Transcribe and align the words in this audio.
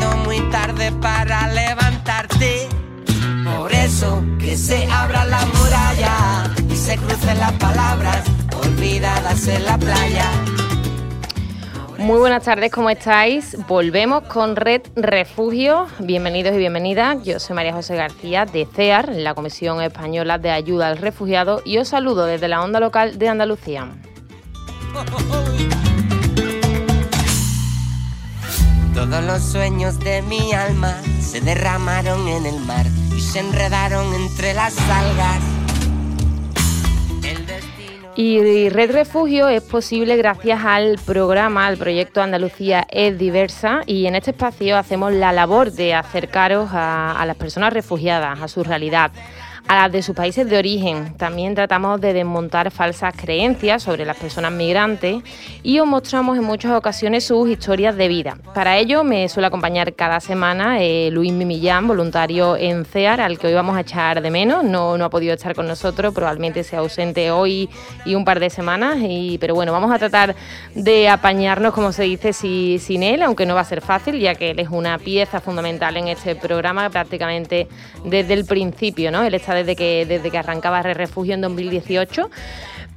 siendo 0.00 0.16
muy 0.18 0.40
tarde 0.50 0.92
para 1.00 1.48
levantarte. 1.48 2.68
Por 3.44 3.72
eso 3.72 4.22
que 4.38 4.56
se 4.56 4.86
abra 4.86 5.24
la 5.24 5.44
muralla 5.46 6.50
y 6.70 6.76
se 6.76 6.96
crucen 6.96 7.38
las 7.38 7.52
palabras 7.52 8.24
olvidadas 8.64 9.46
en 9.48 9.64
la 9.64 9.78
playa. 9.78 10.30
Muy 11.98 12.18
buenas 12.18 12.44
tardes, 12.44 12.72
¿cómo 12.72 12.88
estáis? 12.88 13.56
Volvemos 13.68 14.22
con 14.22 14.56
Red 14.56 14.82
Refugio. 14.96 15.86
Bienvenidos 15.98 16.54
y 16.54 16.58
bienvenidas. 16.58 17.22
Yo 17.24 17.38
soy 17.38 17.56
María 17.56 17.74
José 17.74 17.94
García 17.96 18.46
de 18.46 18.66
CEAR, 18.66 19.10
la 19.10 19.34
Comisión 19.34 19.82
Española 19.82 20.38
de 20.38 20.50
Ayuda 20.50 20.88
al 20.88 20.96
Refugiado, 20.96 21.60
y 21.64 21.76
os 21.76 21.88
saludo 21.88 22.24
desde 22.24 22.48
la 22.48 22.62
onda 22.62 22.80
local 22.80 23.18
de 23.18 23.28
Andalucía. 23.28 23.88
Todos 29.00 29.24
los 29.24 29.40
sueños 29.40 29.98
de 29.98 30.20
mi 30.20 30.52
alma 30.52 30.94
se 31.22 31.40
derramaron 31.40 32.28
en 32.28 32.44
el 32.44 32.60
mar 32.60 32.84
y 33.16 33.20
se 33.22 33.38
enredaron 33.38 34.12
entre 34.12 34.52
las 34.52 34.78
algas. 34.78 35.40
Y 38.14 38.68
Red 38.68 38.92
Refugio 38.92 39.48
es 39.48 39.62
posible 39.62 40.18
gracias 40.18 40.62
al 40.62 40.98
programa, 40.98 41.66
al 41.66 41.78
proyecto 41.78 42.20
Andalucía 42.20 42.86
es 42.90 43.16
diversa 43.16 43.80
y 43.86 44.04
en 44.04 44.16
este 44.16 44.32
espacio 44.32 44.76
hacemos 44.76 45.14
la 45.14 45.32
labor 45.32 45.72
de 45.72 45.94
acercaros 45.94 46.68
a, 46.74 47.18
a 47.18 47.24
las 47.24 47.36
personas 47.36 47.72
refugiadas, 47.72 48.38
a 48.42 48.48
su 48.48 48.62
realidad 48.62 49.12
a 49.70 49.76
las 49.76 49.92
de 49.92 50.02
sus 50.02 50.16
países 50.16 50.50
de 50.50 50.58
origen. 50.58 51.14
También 51.16 51.54
tratamos 51.54 52.00
de 52.00 52.12
desmontar 52.12 52.72
falsas 52.72 53.14
creencias 53.16 53.84
sobre 53.84 54.04
las 54.04 54.16
personas 54.16 54.50
migrantes 54.50 55.22
y 55.62 55.78
os 55.78 55.86
mostramos 55.86 56.36
en 56.36 56.42
muchas 56.42 56.72
ocasiones 56.72 57.22
sus 57.22 57.48
historias 57.48 57.94
de 57.94 58.08
vida. 58.08 58.36
Para 58.52 58.78
ello 58.78 59.04
me 59.04 59.28
suele 59.28 59.46
acompañar 59.46 59.94
cada 59.94 60.18
semana 60.18 60.82
eh, 60.82 61.10
Luis 61.12 61.32
Mimillán, 61.32 61.86
voluntario 61.86 62.56
en 62.56 62.84
CEAR, 62.84 63.20
al 63.20 63.38
que 63.38 63.46
hoy 63.46 63.54
vamos 63.54 63.76
a 63.76 63.82
echar 63.82 64.20
de 64.20 64.28
menos. 64.32 64.64
No, 64.64 64.98
no 64.98 65.04
ha 65.04 65.10
podido 65.10 65.34
estar 65.34 65.54
con 65.54 65.68
nosotros, 65.68 66.12
probablemente 66.12 66.64
sea 66.64 66.80
ausente 66.80 67.30
hoy 67.30 67.70
y 68.04 68.16
un 68.16 68.24
par 68.24 68.40
de 68.40 68.50
semanas. 68.50 68.96
Y, 69.00 69.38
pero 69.38 69.54
bueno, 69.54 69.70
vamos 69.70 69.92
a 69.92 70.00
tratar 70.00 70.34
de 70.74 71.08
apañarnos, 71.08 71.72
como 71.72 71.92
se 71.92 72.02
dice, 72.02 72.32
sin 72.32 73.04
él, 73.04 73.22
aunque 73.22 73.46
no 73.46 73.54
va 73.54 73.60
a 73.60 73.64
ser 73.64 73.82
fácil, 73.82 74.18
ya 74.18 74.34
que 74.34 74.50
él 74.50 74.58
es 74.58 74.68
una 74.68 74.98
pieza 74.98 75.40
fundamental 75.40 75.96
en 75.96 76.08
este 76.08 76.34
programa 76.34 76.90
prácticamente 76.90 77.68
desde 78.04 78.34
el 78.34 78.44
principio. 78.46 79.12
¿no? 79.12 79.22
Él 79.22 79.34
está 79.34 79.59
desde 79.60 79.76
que, 79.76 80.06
desde 80.06 80.30
que 80.30 80.38
arrancaba 80.38 80.82
Re 80.82 80.94
Refugio 80.94 81.34
en 81.34 81.40
2018. 81.40 82.30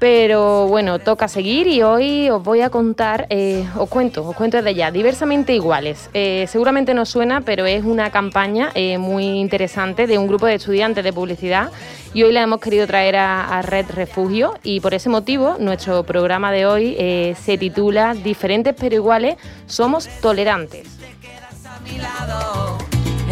Pero 0.03 0.68
bueno, 0.68 1.00
toca 1.00 1.29
seguir 1.29 1.66
y 1.68 1.81
hoy 1.81 2.29
os 2.29 2.44
voy 2.44 2.59
a 2.59 2.69
contar, 2.69 3.25
eh, 3.29 3.66
os 3.78 3.88
cuento, 3.88 4.28
os 4.28 4.35
cuento 4.35 4.57
desde 4.57 4.75
ya, 4.75 4.91
diversamente 4.91 5.53
iguales. 5.53 6.09
Eh, 6.13 6.46
seguramente 6.50 6.94
no 6.94 7.06
suena, 7.06 7.40
pero 7.40 7.66
es 7.66 7.85
una 7.85 8.12
campaña 8.12 8.69
eh, 8.75 8.97
muy 8.97 9.24
interesante 9.24 10.06
de 10.06 10.18
un 10.18 10.28
grupo 10.28 10.46
de 10.46 10.56
estudiantes 10.56 11.06
de 11.06 11.13
publicidad 11.13 11.72
y 12.13 12.24
hoy 12.24 12.34
la 12.34 12.41
hemos 12.41 12.59
querido 12.59 12.85
traer 12.85 13.16
a, 13.16 13.62
Red 13.62 13.91
Refugio 13.91 14.56
y 14.62 14.81
por 14.81 14.94
ese 14.94 15.07
motivo 15.07 15.56
nuestro 15.57 16.03
programa 16.03 16.51
de 16.51 16.66
hoy 16.66 16.95
se 17.40 17.57
titula 17.57 18.13
Diferentes 18.13 18.75
pero 18.78 18.95
iguales, 18.95 19.38
somos 19.68 20.09
tolerantes. 20.19 20.85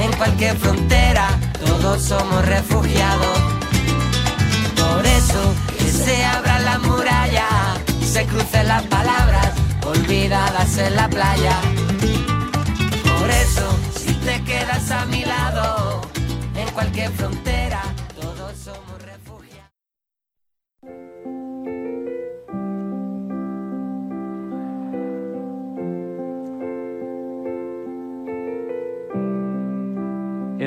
En 0.01 0.11
cualquier 0.13 0.57
frontera 0.57 1.27
todos 1.63 2.01
somos 2.01 2.43
refugiados. 2.45 3.37
Por 4.75 5.05
eso 5.05 5.53
que 5.77 5.91
se 5.91 6.25
abra 6.25 6.59
la 6.59 6.79
muralla 6.79 7.47
y 8.01 8.05
se 8.05 8.25
crucen 8.25 8.67
las 8.67 8.81
palabras 8.83 9.51
olvidadas 9.85 10.77
en 10.79 10.95
la 10.95 11.07
playa. 11.07 11.55
Por 13.19 13.29
eso 13.29 13.65
si 13.95 14.13
te 14.25 14.43
quedas 14.43 14.89
a 14.89 15.05
mi 15.05 15.23
lado 15.23 16.01
en 16.55 16.67
cualquier 16.73 17.11
frontera 17.11 17.70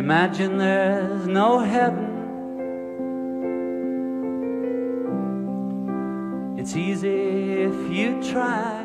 Imagine 0.04 0.58
there's 0.58 1.26
no 1.26 1.60
heaven. 1.60 2.10
It's 6.58 6.76
easy 6.76 7.62
if 7.62 7.90
you 7.90 8.22
try. 8.22 8.83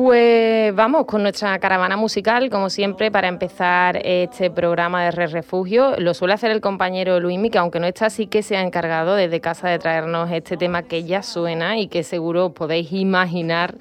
Pues 0.00 0.72
vamos 0.76 1.06
con 1.06 1.24
nuestra 1.24 1.58
caravana 1.58 1.96
musical, 1.96 2.50
como 2.50 2.70
siempre, 2.70 3.10
para 3.10 3.26
empezar 3.26 4.00
este 4.04 4.48
programa 4.48 5.02
de 5.02 5.10
Re 5.10 5.26
Refugio. 5.26 5.96
Lo 5.98 6.14
suele 6.14 6.34
hacer 6.34 6.52
el 6.52 6.60
compañero 6.60 7.18
Luismi, 7.18 7.50
que 7.50 7.58
aunque 7.58 7.80
no 7.80 7.86
está, 7.88 8.08
sí 8.08 8.28
que 8.28 8.44
se 8.44 8.56
ha 8.56 8.62
encargado 8.62 9.16
desde 9.16 9.40
casa 9.40 9.68
de 9.68 9.80
traernos 9.80 10.30
este 10.30 10.56
tema 10.56 10.84
que 10.84 11.02
ya 11.02 11.24
suena 11.24 11.80
y 11.80 11.88
que 11.88 12.04
seguro 12.04 12.54
podéis 12.54 12.92
imaginar 12.92 13.74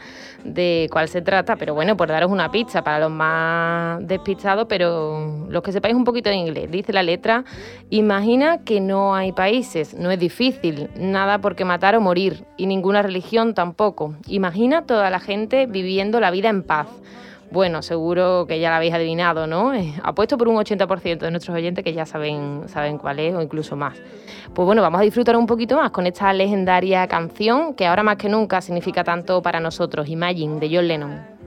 de 0.43 0.89
cuál 0.91 1.07
se 1.07 1.21
trata, 1.21 1.55
pero 1.55 1.75
bueno, 1.75 1.95
por 1.95 2.07
daros 2.07 2.31
una 2.31 2.49
pista 2.49 2.83
para 2.83 2.97
los 2.97 3.11
más 3.11 3.99
despistados, 4.07 4.65
pero 4.67 5.45
los 5.49 5.61
que 5.61 5.71
sepáis 5.71 5.93
un 5.93 6.03
poquito 6.03 6.31
de 6.31 6.35
inglés. 6.35 6.71
Dice 6.71 6.93
la 6.93 7.03
letra, 7.03 7.43
imagina 7.91 8.63
que 8.63 8.79
no 8.79 9.13
hay 9.13 9.33
países, 9.33 9.93
no 9.93 10.09
es 10.09 10.17
difícil, 10.17 10.89
nada 10.97 11.37
por 11.37 11.55
qué 11.55 11.63
matar 11.63 11.95
o 11.95 12.01
morir, 12.01 12.45
y 12.57 12.65
ninguna 12.65 13.03
religión 13.03 13.53
tampoco. 13.53 14.15
Imagina 14.25 14.87
toda 14.87 15.11
la 15.11 15.19
gente 15.19 15.67
viviendo 15.67 16.06
la 16.19 16.31
vida 16.31 16.49
en 16.49 16.63
paz. 16.63 16.87
Bueno, 17.49 17.81
seguro 17.81 18.45
que 18.45 18.59
ya 18.59 18.69
la 18.69 18.77
habéis 18.77 18.93
adivinado, 18.93 19.47
¿no? 19.47 19.73
Eh, 19.73 19.93
apuesto 20.03 20.37
por 20.37 20.49
un 20.49 20.57
80% 20.57 21.19
de 21.19 21.31
nuestros 21.31 21.55
oyentes 21.55 21.83
que 21.83 21.93
ya 21.93 22.05
saben, 22.05 22.63
saben 22.67 22.97
cuál 22.97 23.19
es 23.19 23.35
o 23.35 23.41
incluso 23.41 23.75
más. 23.77 23.97
Pues 24.53 24.65
bueno, 24.65 24.81
vamos 24.81 24.99
a 24.99 25.03
disfrutar 25.03 25.37
un 25.37 25.47
poquito 25.47 25.77
más 25.77 25.91
con 25.91 26.05
esta 26.07 26.33
legendaria 26.33 27.07
canción 27.07 27.73
que 27.73 27.87
ahora 27.87 28.03
más 28.03 28.17
que 28.17 28.27
nunca 28.27 28.59
significa 28.61 29.03
tanto 29.03 29.41
para 29.41 29.59
nosotros, 29.59 30.09
Imagine, 30.09 30.59
de 30.59 30.75
John 30.75 30.87
Lennon. 30.87 31.37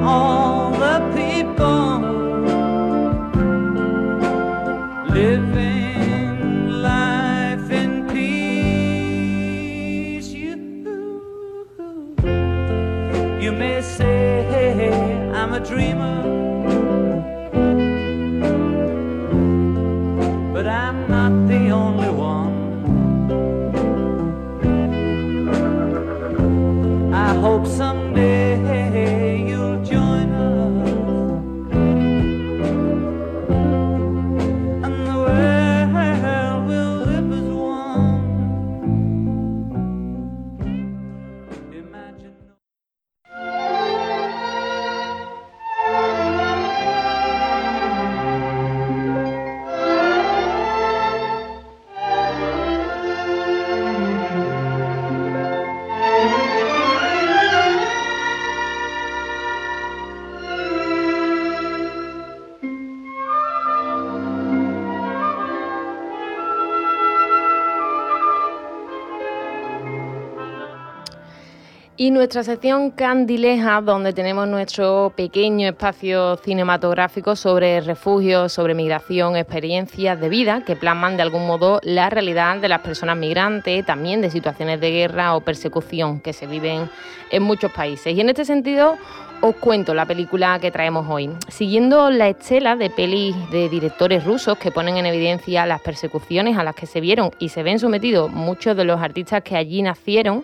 All 0.00 0.70
the 0.70 1.12
people 1.14 2.17
you 13.48 13.54
may 13.54 13.80
say 13.80 15.30
I'm 15.32 15.54
a 15.54 15.60
dreamer, 15.60 16.16
but 20.52 20.66
I'm 20.66 21.08
not 21.08 21.32
the 21.48 21.70
only 21.70 22.10
one. 22.10 22.56
I 27.14 27.32
hope 27.44 27.66
someday 27.66 28.07
Y 72.08 72.10
nuestra 72.10 72.42
sección 72.42 72.90
Candileja, 72.90 73.82
donde 73.82 74.14
tenemos 74.14 74.48
nuestro 74.48 75.12
pequeño 75.14 75.68
espacio 75.68 76.36
cinematográfico 76.36 77.36
sobre 77.36 77.82
refugios, 77.82 78.50
sobre 78.50 78.72
migración, 78.72 79.36
experiencias 79.36 80.18
de 80.18 80.30
vida 80.30 80.62
que 80.64 80.74
plasman 80.74 81.18
de 81.18 81.22
algún 81.24 81.46
modo 81.46 81.80
la 81.82 82.08
realidad 82.08 82.62
de 82.62 82.70
las 82.70 82.80
personas 82.80 83.18
migrantes, 83.18 83.84
también 83.84 84.22
de 84.22 84.30
situaciones 84.30 84.80
de 84.80 84.90
guerra 84.90 85.36
o 85.36 85.42
persecución 85.42 86.20
que 86.20 86.32
se 86.32 86.46
viven 86.46 86.88
en 87.30 87.42
muchos 87.42 87.72
países. 87.72 88.16
Y 88.16 88.22
en 88.22 88.30
este 88.30 88.46
sentido, 88.46 88.96
os 89.42 89.56
cuento 89.56 89.92
la 89.92 90.06
película 90.06 90.58
que 90.60 90.70
traemos 90.70 91.06
hoy. 91.10 91.28
Siguiendo 91.48 92.08
la 92.08 92.28
estela 92.28 92.74
de 92.74 92.88
pelis 92.88 93.36
de 93.50 93.68
directores 93.68 94.24
rusos 94.24 94.56
que 94.56 94.72
ponen 94.72 94.96
en 94.96 95.04
evidencia 95.04 95.66
las 95.66 95.82
persecuciones 95.82 96.56
a 96.56 96.64
las 96.64 96.74
que 96.74 96.86
se 96.86 97.02
vieron 97.02 97.32
y 97.38 97.50
se 97.50 97.62
ven 97.62 97.78
sometidos 97.78 98.30
muchos 98.30 98.78
de 98.78 98.84
los 98.84 98.98
artistas 98.98 99.42
que 99.42 99.56
allí 99.56 99.82
nacieron, 99.82 100.42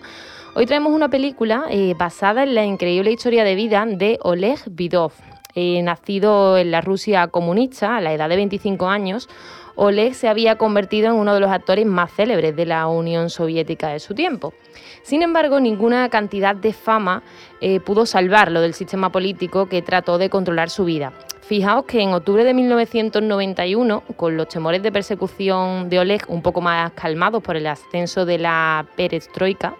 Hoy 0.56 0.66
traemos 0.66 0.92
una 0.92 1.08
película 1.08 1.64
eh, 1.68 1.94
basada 1.98 2.44
en 2.44 2.54
la 2.54 2.64
increíble 2.64 3.10
historia 3.10 3.42
de 3.42 3.56
vida 3.56 3.84
de 3.88 4.20
Oleg 4.22 4.60
Vidov. 4.70 5.10
Eh, 5.56 5.82
nacido 5.82 6.56
en 6.58 6.70
la 6.70 6.80
Rusia 6.80 7.26
comunista 7.26 7.96
a 7.96 8.00
la 8.00 8.12
edad 8.12 8.28
de 8.28 8.36
25 8.36 8.86
años, 8.86 9.28
Oleg 9.74 10.14
se 10.14 10.28
había 10.28 10.56
convertido 10.56 11.08
en 11.08 11.14
uno 11.14 11.34
de 11.34 11.40
los 11.40 11.50
actores 11.50 11.86
más 11.86 12.12
célebres 12.12 12.54
de 12.54 12.66
la 12.66 12.86
Unión 12.86 13.30
Soviética 13.30 13.88
de 13.88 13.98
su 13.98 14.14
tiempo. 14.14 14.54
Sin 15.02 15.22
embargo, 15.22 15.58
ninguna 15.58 16.08
cantidad 16.08 16.54
de 16.54 16.72
fama 16.72 17.24
eh, 17.60 17.80
pudo 17.80 18.06
salvarlo 18.06 18.60
del 18.60 18.74
sistema 18.74 19.10
político 19.10 19.68
que 19.68 19.82
trató 19.82 20.18
de 20.18 20.30
controlar 20.30 20.70
su 20.70 20.84
vida. 20.84 21.12
Fijaos 21.40 21.84
que 21.84 22.00
en 22.00 22.14
octubre 22.14 22.44
de 22.44 22.54
1991, 22.54 24.04
con 24.16 24.36
los 24.36 24.48
temores 24.48 24.84
de 24.84 24.92
persecución 24.92 25.88
de 25.88 25.98
Oleg 25.98 26.22
un 26.28 26.42
poco 26.42 26.60
más 26.60 26.92
calmados 26.92 27.42
por 27.42 27.56
el 27.56 27.66
ascenso 27.66 28.24
de 28.24 28.38
la 28.38 28.86
perestroika, 28.96 29.74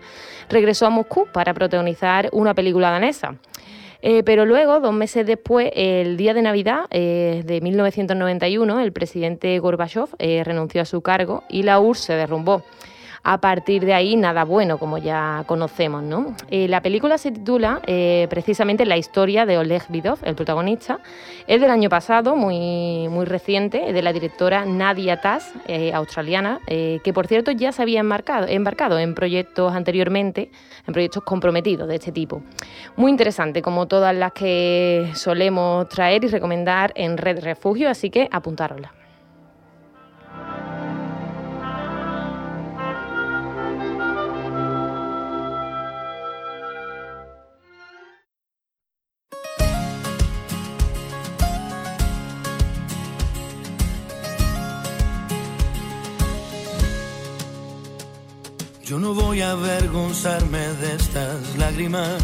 regresó 0.54 0.86
a 0.86 0.90
Moscú 0.90 1.26
para 1.30 1.52
protagonizar 1.52 2.30
una 2.32 2.54
película 2.54 2.90
danesa. 2.90 3.36
Eh, 4.00 4.22
pero 4.22 4.44
luego, 4.44 4.80
dos 4.80 4.92
meses 4.92 5.26
después, 5.26 5.70
el 5.74 6.16
día 6.16 6.34
de 6.34 6.42
Navidad 6.42 6.84
eh, 6.90 7.42
de 7.44 7.60
1991, 7.60 8.80
el 8.80 8.92
presidente 8.92 9.58
Gorbachev 9.58 10.08
eh, 10.18 10.42
renunció 10.44 10.82
a 10.82 10.84
su 10.84 11.00
cargo 11.00 11.42
y 11.48 11.62
la 11.62 11.80
URSS 11.80 12.04
se 12.04 12.12
derrumbó 12.14 12.62
a 13.24 13.38
partir 13.38 13.86
de 13.86 13.94
ahí 13.94 14.16
nada 14.16 14.44
bueno, 14.44 14.78
como 14.78 14.98
ya 14.98 15.44
conocemos. 15.46 16.02
¿no? 16.02 16.36
Eh, 16.50 16.68
la 16.68 16.82
película 16.82 17.16
se 17.16 17.32
titula 17.32 17.80
eh, 17.86 18.26
precisamente 18.28 18.84
La 18.84 18.98
historia 18.98 19.46
de 19.46 19.56
Oleg 19.56 19.82
Vidov, 19.88 20.18
el 20.22 20.34
protagonista. 20.34 21.00
Es 21.46 21.60
del 21.60 21.70
año 21.70 21.88
pasado, 21.88 22.36
muy, 22.36 23.08
muy 23.08 23.24
reciente, 23.24 23.92
de 23.92 24.02
la 24.02 24.12
directora 24.12 24.66
Nadia 24.66 25.20
Tass, 25.20 25.52
eh, 25.66 25.92
australiana, 25.92 26.60
que 26.66 27.12
por 27.14 27.26
cierto 27.26 27.50
ya 27.50 27.72
se 27.72 27.82
había 27.82 28.00
embarcado, 28.00 28.98
en 28.98 29.14
proyectos 29.14 29.72
anteriormente, 29.72 30.50
en 30.86 30.92
proyectos 30.92 31.22
comprometidos 31.22 31.88
de 31.88 31.94
este 31.94 32.12
tipo. 32.12 32.42
Muy 32.96 33.10
interesante, 33.10 33.62
como 33.62 33.86
todas 33.86 34.14
las 34.14 34.32
que 34.32 35.10
solemos 35.14 35.88
traer 35.88 36.24
y 36.24 36.28
recomendar 36.28 36.92
en 36.94 37.16
Red 37.16 37.42
Refugio, 37.42 37.88
así 37.88 38.10
que 38.10 38.28
apuntárosla. 38.30 39.03
Voy 59.14 59.40
a 59.40 59.52
avergonzarme 59.52 60.58
de 60.58 60.96
estas 60.96 61.56
lágrimas, 61.56 62.22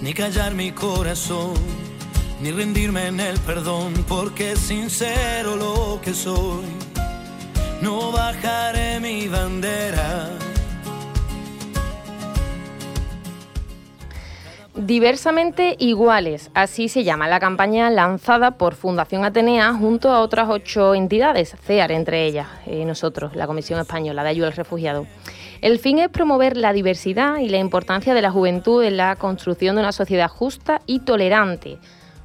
ni 0.00 0.14
callar 0.14 0.54
mi 0.54 0.70
corazón, 0.70 1.54
ni 2.40 2.52
rendirme 2.52 3.08
en 3.08 3.18
el 3.18 3.38
perdón, 3.40 3.92
porque 4.06 4.54
sincero 4.54 5.56
lo 5.56 6.00
que 6.02 6.14
soy. 6.14 6.64
No 7.82 8.12
bajaré 8.12 9.00
mi 9.00 9.26
bandera. 9.28 10.30
Diversamente 14.76 15.74
iguales, 15.78 16.50
así 16.54 16.88
se 16.88 17.02
llama 17.02 17.28
la 17.28 17.40
campaña 17.40 17.90
lanzada 17.90 18.52
por 18.52 18.74
Fundación 18.74 19.24
Atenea 19.24 19.74
junto 19.74 20.10
a 20.10 20.20
otras 20.20 20.48
ocho 20.48 20.94
entidades, 20.94 21.56
CEAR 21.66 21.90
entre 21.92 22.24
ellas, 22.24 22.46
y 22.66 22.84
nosotros, 22.84 23.34
la 23.34 23.46
Comisión 23.46 23.80
Española 23.80 24.22
de 24.22 24.30
Ayuda 24.30 24.46
al 24.46 24.52
Refugiado. 24.54 25.06
El 25.62 25.78
fin 25.78 25.98
es 25.98 26.08
promover 26.08 26.56
la 26.56 26.72
diversidad 26.72 27.36
y 27.36 27.50
la 27.50 27.58
importancia 27.58 28.14
de 28.14 28.22
la 28.22 28.30
juventud 28.30 28.82
en 28.82 28.96
la 28.96 29.16
construcción 29.16 29.76
de 29.76 29.82
una 29.82 29.92
sociedad 29.92 30.28
justa 30.28 30.80
y 30.86 31.00
tolerante. 31.00 31.76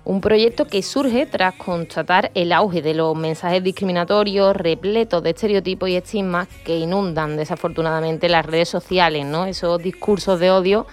Un 0.05 0.21
proyecto 0.21 0.65
que 0.65 0.81
surge 0.81 1.25
tras 1.25 1.55
constatar 1.55 2.31
el 2.33 2.53
auge 2.53 2.81
de 2.81 2.93
los 2.93 3.13
mensajes 3.13 3.61
discriminatorios, 3.61 4.55
repletos 4.55 5.21
de 5.21 5.31
estereotipos 5.31 5.89
y 5.89 5.97
estigmas 5.97 6.47
que 6.63 6.77
inundan 6.77 7.35
desafortunadamente 7.35 8.29
las 8.29 8.45
redes 8.45 8.69
sociales, 8.69 9.25
¿no? 9.25 9.45
Esos 9.47 9.81
discursos 9.81 10.39
de 10.39 10.51
odio 10.51 10.87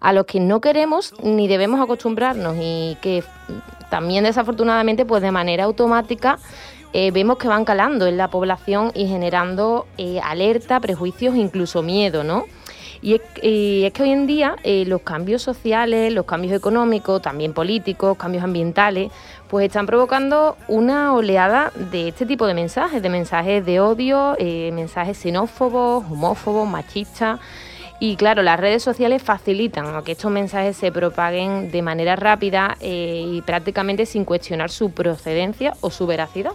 a 0.00 0.12
los 0.12 0.26
que 0.26 0.40
no 0.40 0.60
queremos 0.60 1.14
ni 1.22 1.46
debemos 1.46 1.80
acostumbrarnos 1.80 2.56
y 2.58 2.96
que 3.02 3.22
también 3.88 4.24
desafortunadamente 4.24 5.04
pues 5.04 5.22
de 5.22 5.30
manera 5.30 5.64
automática 5.64 6.38
eh, 6.96 7.10
vemos 7.10 7.38
que 7.38 7.48
van 7.48 7.64
calando 7.64 8.06
en 8.06 8.16
la 8.16 8.28
población 8.28 8.92
y 8.94 9.08
generando 9.08 9.88
eh, 9.98 10.20
alerta, 10.22 10.78
prejuicios, 10.78 11.34
incluso 11.34 11.82
miedo, 11.82 12.22
¿no? 12.22 12.44
Y 13.02 13.14
es, 13.14 13.20
que 13.92 14.02
hoy 14.02 14.10
en 14.12 14.28
día 14.28 14.54
eh, 14.62 14.84
los 14.86 15.02
cambios 15.02 15.42
sociales, 15.42 16.12
los 16.12 16.24
cambios 16.24 16.54
económicos, 16.54 17.20
también 17.20 17.52
políticos, 17.52 18.16
cambios 18.16 18.44
ambientales, 18.44 19.10
pues 19.48 19.66
están 19.66 19.86
provocando 19.86 20.56
una 20.68 21.14
oleada 21.14 21.72
de 21.90 22.08
este 22.08 22.26
tipo 22.26 22.46
de 22.46 22.54
mensajes, 22.54 23.02
de 23.02 23.08
mensajes 23.08 23.66
de 23.66 23.80
odio, 23.80 24.36
mensajes 24.38 25.18
xenófobos, 25.18 26.04
homófobos, 26.08 26.68
machistas. 26.68 27.40
Y 27.98 28.14
claro, 28.14 28.42
las 28.42 28.60
redes 28.60 28.84
sociales 28.84 29.20
facilitan 29.20 30.00
que 30.04 30.12
estos 30.12 30.30
mensajes 30.30 30.76
se 30.76 30.92
propaguen 30.92 31.72
de 31.72 31.82
manera 31.82 32.14
rápida 32.14 32.76
y 32.80 33.42
prácticamente 33.42 34.06
sin 34.06 34.24
cuestionar 34.24 34.70
su 34.70 34.92
procedencia 34.92 35.74
o 35.80 35.90
su 35.90 36.06
veracidad. 36.06 36.52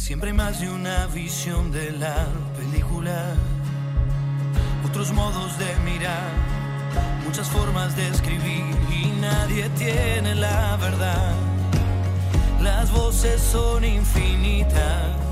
Siempre 0.00 0.32
más 0.32 0.58
de 0.60 0.68
una 0.70 1.06
visión 1.08 1.70
de 1.70 1.92
la 1.92 2.26
película, 2.56 3.34
otros 4.88 5.12
modos 5.12 5.58
de 5.58 5.76
mirar, 5.84 6.30
muchas 7.24 7.48
formas 7.48 7.94
de 7.94 8.08
escribir 8.08 8.64
y 8.90 9.06
nadie 9.20 9.68
tiene 9.78 10.34
la 10.34 10.76
verdad. 10.78 11.34
Las 12.62 12.90
voces 12.90 13.42
son 13.42 13.84
infinitas 13.84 15.29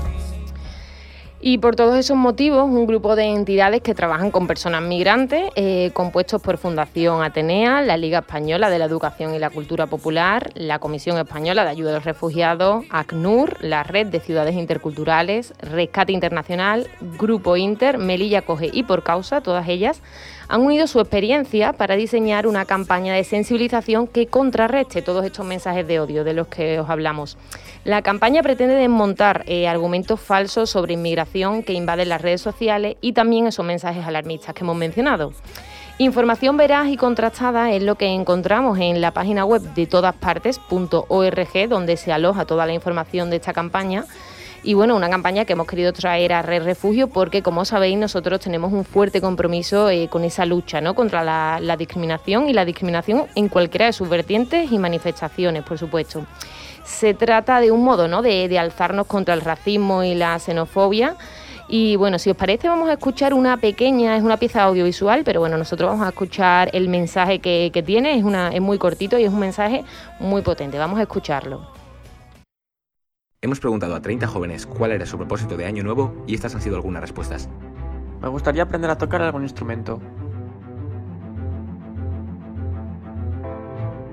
y 1.41 1.57
por 1.59 1.75
todos 1.75 1.97
esos 1.97 2.17
motivos, 2.17 2.65
un 2.65 2.85
grupo 2.85 3.15
de 3.15 3.23
entidades 3.23 3.81
que 3.81 3.95
trabajan 3.95 4.29
con 4.29 4.45
personas 4.45 4.81
migrantes, 4.81 5.49
eh, 5.55 5.91
compuestos 5.93 6.41
por 6.41 6.57
Fundación 6.57 7.23
Atenea, 7.23 7.81
la 7.81 7.95
Liga 7.95 8.19
Española 8.19 8.69
de 8.69 8.77
la 8.77 8.85
Educación 8.85 9.33
y 9.33 9.39
la 9.39 9.49
Cultura 9.49 9.87
Popular, 9.87 10.51
la 10.55 10.79
Comisión 10.79 11.17
Española 11.17 11.63
de 11.63 11.69
Ayuda 11.69 11.91
a 11.91 11.93
los 11.93 12.03
Refugiados, 12.03 12.83
ACNUR, 12.89 13.57
la 13.61 13.83
Red 13.83 14.07
de 14.07 14.19
Ciudades 14.19 14.55
Interculturales, 14.55 15.53
Rescate 15.59 16.11
Internacional, 16.11 16.87
Grupo 17.17 17.55
Inter, 17.55 17.97
Melilla 17.97 18.41
Coge 18.41 18.69
y 18.73 18.83
Por 18.83 19.03
Causa, 19.03 19.39
todas 19.39 19.67
ellas 19.69 20.01
han 20.49 20.61
unido 20.61 20.87
su 20.87 20.99
experiencia 20.99 21.73
para 21.73 21.95
diseñar 21.95 22.47
una 22.47 22.65
campaña 22.65 23.13
de 23.13 23.23
sensibilización 23.23 24.07
que 24.07 24.27
contrarreste 24.27 25.03
todos 25.03 25.23
estos 25.23 25.45
mensajes 25.45 25.87
de 25.87 25.99
odio 25.99 26.23
de 26.23 26.33
los 26.33 26.47
que 26.47 26.79
os 26.79 26.89
hablamos. 26.89 27.37
La 27.85 28.01
campaña 28.01 28.43
pretende 28.43 28.75
desmontar 28.75 29.43
eh, 29.47 29.67
argumentos 29.67 30.19
falsos 30.19 30.69
sobre 30.69 30.93
inmigración 30.93 31.63
que 31.63 31.73
invaden 31.73 32.09
las 32.09 32.21
redes 32.21 32.41
sociales 32.41 32.97
y 33.01 33.13
también 33.13 33.47
esos 33.47 33.65
mensajes 33.65 34.05
alarmistas 34.05 34.53
que 34.53 34.63
hemos 34.63 34.75
mencionado. 34.75 35.31
Información 35.97 36.55
veraz 36.55 36.87
y 36.87 36.97
contrastada 36.97 37.71
es 37.71 37.83
lo 37.83 37.95
que 37.95 38.07
encontramos 38.07 38.79
en 38.79 39.01
la 39.01 39.11
página 39.11 39.43
web 39.43 39.61
de 39.73 39.85
todaspartes.org, 39.85 41.69
donde 41.69 41.97
se 41.97 42.11
aloja 42.11 42.45
toda 42.45 42.65
la 42.65 42.73
información 42.73 43.29
de 43.29 43.37
esta 43.37 43.53
campaña 43.53 44.05
y 44.61 44.73
bueno, 44.73 44.95
una 44.95 45.09
campaña 45.09 45.45
que 45.45 45.53
hemos 45.53 45.67
querido 45.67 45.93
traer 45.93 46.33
a 46.33 46.41
Red 46.41 46.63
Refugio 46.63 47.07
porque, 47.07 47.41
como 47.41 47.63
sabéis, 47.63 47.97
nosotros 47.97 48.41
tenemos 48.41 48.73
un 48.73 48.83
fuerte 48.83 49.21
compromiso 49.21 49.89
eh, 49.89 50.09
con 50.09 50.23
esa 50.25 50.45
lucha 50.45 50.81
¿no? 50.81 50.95
contra 50.95 51.23
la, 51.23 51.77
discriminación 51.77 52.49
y 52.49 52.53
la 52.53 52.65
discriminación 52.65 53.27
en 53.35 53.47
cualquiera 53.47 53.85
de 53.85 53.93
sus 53.93 54.09
vertientes 54.09 54.71
y 54.71 54.77
manifestaciones, 54.77 55.63
por 55.63 55.77
supuesto. 55.77 56.25
Se 56.89 57.13
trata 57.13 57.61
de 57.61 57.71
un 57.71 57.83
modo 57.83 58.07
¿no? 58.07 58.23
de, 58.23 58.57
alzarnos 58.59 59.05
contra 59.05 59.35
el 59.35 59.41
racismo 59.41 60.03
y 60.03 60.15
la 60.15 60.37
xenofobia. 60.39 61.15
Y 61.69 61.95
bueno, 61.97 62.17
si 62.17 62.31
os 62.31 62.35
parece, 62.35 62.67
vamos 62.67 62.89
a 62.89 62.93
escuchar 62.93 63.33
una 63.35 63.57
pequeña, 63.57 64.17
es 64.17 64.23
una 64.23 64.37
pieza 64.37 64.63
audiovisual, 64.63 65.21
pero 65.23 65.39
bueno, 65.39 65.55
nosotros 65.55 65.87
vamos 65.87 66.05
a 66.05 66.09
escuchar 66.09 66.71
el 66.73 66.89
mensaje 66.89 67.39
que, 67.39 67.69
que 67.71 67.83
tiene, 67.83 68.17
es, 68.17 68.23
una, 68.23 68.49
es 68.49 68.59
muy 68.59 68.79
cortito 68.79 69.19
y 69.19 69.23
es 69.23 69.31
un 69.31 69.39
mensaje 69.39 69.85
muy 70.19 70.41
potente. 70.41 70.79
Vamos 70.79 70.97
a 70.97 71.03
escucharlo. 71.03 71.71
Hemos 73.39 73.59
preguntado 73.59 73.95
a 73.95 74.01
30 74.01 74.25
jóvenes 74.25 74.65
cuál 74.65 74.91
era 74.91 75.05
su 75.05 75.15
propósito 75.17 75.57
de 75.57 75.65
año 75.65 75.83
nuevo 75.83 76.25
y 76.25 76.33
estas 76.33 76.55
han 76.55 76.61
sido 76.61 76.75
algunas 76.75 77.01
respuestas. 77.01 77.49
Me 78.19 78.27
gustaría 78.29 78.63
aprender 78.63 78.89
a 78.89 78.97
tocar 78.97 79.21
algún 79.21 79.43
instrumento. 79.43 80.01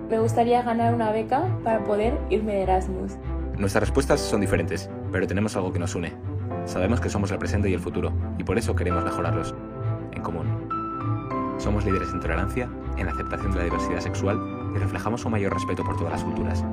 Me 0.09 0.21
gustaría 0.21 0.63
ganar 0.63 0.95
una 0.95 1.11
beca 1.11 1.45
para 1.65 1.83
poder 1.83 2.17
irme 2.31 2.53
de 2.53 2.63
Erasmus. 2.63 3.15
Nuestras 3.59 3.83
respuestas 3.83 4.21
son 4.21 4.41
diferentes, 4.41 4.89
pero 5.11 5.27
tenemos 5.27 5.57
algo 5.57 5.73
que 5.73 5.81
nos 5.81 5.97
une. 5.97 6.13
Sabemos 6.65 7.01
que 7.01 7.09
somos 7.09 7.33
el 7.33 7.39
presente 7.39 7.69
y 7.69 7.75
el 7.75 7.81
futuro, 7.81 8.13
y 8.39 8.45
por 8.45 8.57
eso 8.57 8.77
queremos 8.77 9.03
mejorarlos. 9.03 9.55
En 10.13 10.23
común. 10.23 10.47
Somos 11.59 11.85
líderes 11.85 12.13
en 12.13 12.21
tolerancia, 12.21 12.69
en 12.97 13.09
aceptación 13.09 13.51
de 13.51 13.59
la 13.59 13.65
diversidad 13.65 14.01
sexual 14.01 14.39
y 14.77 14.79
reflejamos 14.79 15.25
un 15.25 15.33
mayor 15.33 15.53
respeto 15.53 15.83
por 15.83 15.97
todas 15.97 16.13
las 16.13 16.23
culturas. 16.23 16.65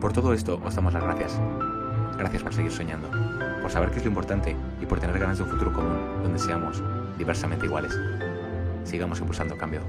Por 0.00 0.14
todo 0.14 0.32
esto 0.32 0.58
os 0.64 0.74
damos 0.74 0.94
las 0.94 1.02
gracias. 1.02 1.38
Gracias 2.16 2.42
por 2.42 2.54
seguir 2.54 2.72
soñando, 2.72 3.10
por 3.60 3.70
saber 3.70 3.90
qué 3.90 3.98
es 3.98 4.04
lo 4.04 4.10
importante 4.10 4.56
y 4.80 4.86
por 4.86 4.98
tener 4.98 5.18
ganas 5.18 5.36
de 5.36 5.44
un 5.44 5.50
futuro 5.50 5.72
común 5.74 5.98
donde 6.22 6.38
seamos 6.38 6.82
diversamente 7.18 7.66
iguales. 7.66 7.98
Sigamos 8.84 9.20
impulsando 9.20 9.58
cambio. 9.58 9.80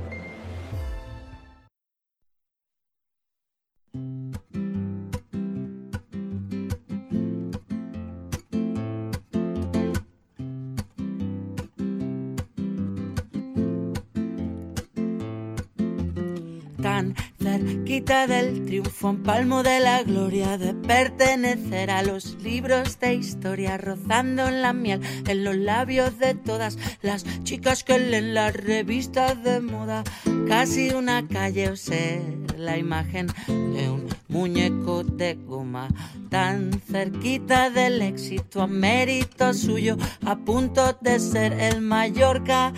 Cerquita 16.77 18.27
del 18.27 18.65
triunfo, 18.65 19.09
en 19.09 19.23
palmo 19.23 19.63
de 19.63 19.79
la 19.79 20.03
gloria 20.03 20.57
de 20.57 20.73
pertenecer 20.73 21.89
a 21.89 22.03
los 22.03 22.35
libros 22.43 22.99
de 22.99 23.15
historia, 23.15 23.77
rozando 23.77 24.47
en 24.47 24.61
la 24.61 24.73
miel 24.73 25.01
en 25.27 25.43
los 25.43 25.55
labios 25.55 26.17
de 26.19 26.35
todas 26.35 26.77
las 27.01 27.25
chicas 27.43 27.83
que 27.83 27.99
leen 27.99 28.33
las 28.33 28.55
revistas 28.55 29.43
de 29.43 29.59
moda, 29.59 30.03
casi 30.47 30.89
una 30.89 31.27
calle 31.27 31.69
o 31.69 31.75
ser 31.75 32.21
la 32.57 32.77
imagen 32.77 33.27
de 33.47 33.89
un 33.89 34.07
muñeco 34.27 35.03
de 35.03 35.35
goma, 35.35 35.89
tan 36.29 36.79
cerquita 36.81 37.69
del 37.69 38.01
éxito 38.01 38.61
a 38.61 38.67
mérito 38.67 39.53
suyo, 39.53 39.97
a 40.25 40.35
punto 40.37 40.97
de 41.01 41.19
ser 41.19 41.53
el 41.53 41.81
Mallorca 41.81 42.73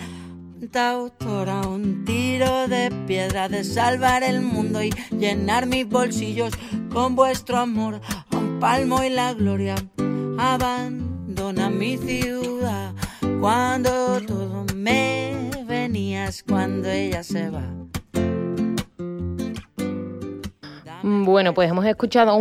autora, 0.78 1.62
un 1.66 2.04
de 2.40 2.90
piedra 3.06 3.50
de 3.50 3.64
salvar 3.64 4.22
el 4.22 4.40
mundo 4.40 4.82
y 4.82 4.90
llenar 5.10 5.66
mis 5.66 5.86
bolsillos 5.86 6.54
con 6.90 7.14
vuestro 7.14 7.58
amor, 7.58 8.00
un 8.32 8.58
palmo 8.58 9.02
y 9.02 9.10
la 9.10 9.34
gloria. 9.34 9.74
Abandona 10.38 11.68
mi 11.68 11.98
ciudad 11.98 12.94
cuando 13.40 14.22
todo 14.22 14.64
me 14.74 15.50
venías, 15.66 16.42
cuando 16.42 16.88
ella 16.88 17.22
se 17.22 17.50
va. 17.50 17.79
Bueno, 21.02 21.54
pues 21.54 21.70
hemos 21.70 21.86
escuchado 21.86 22.38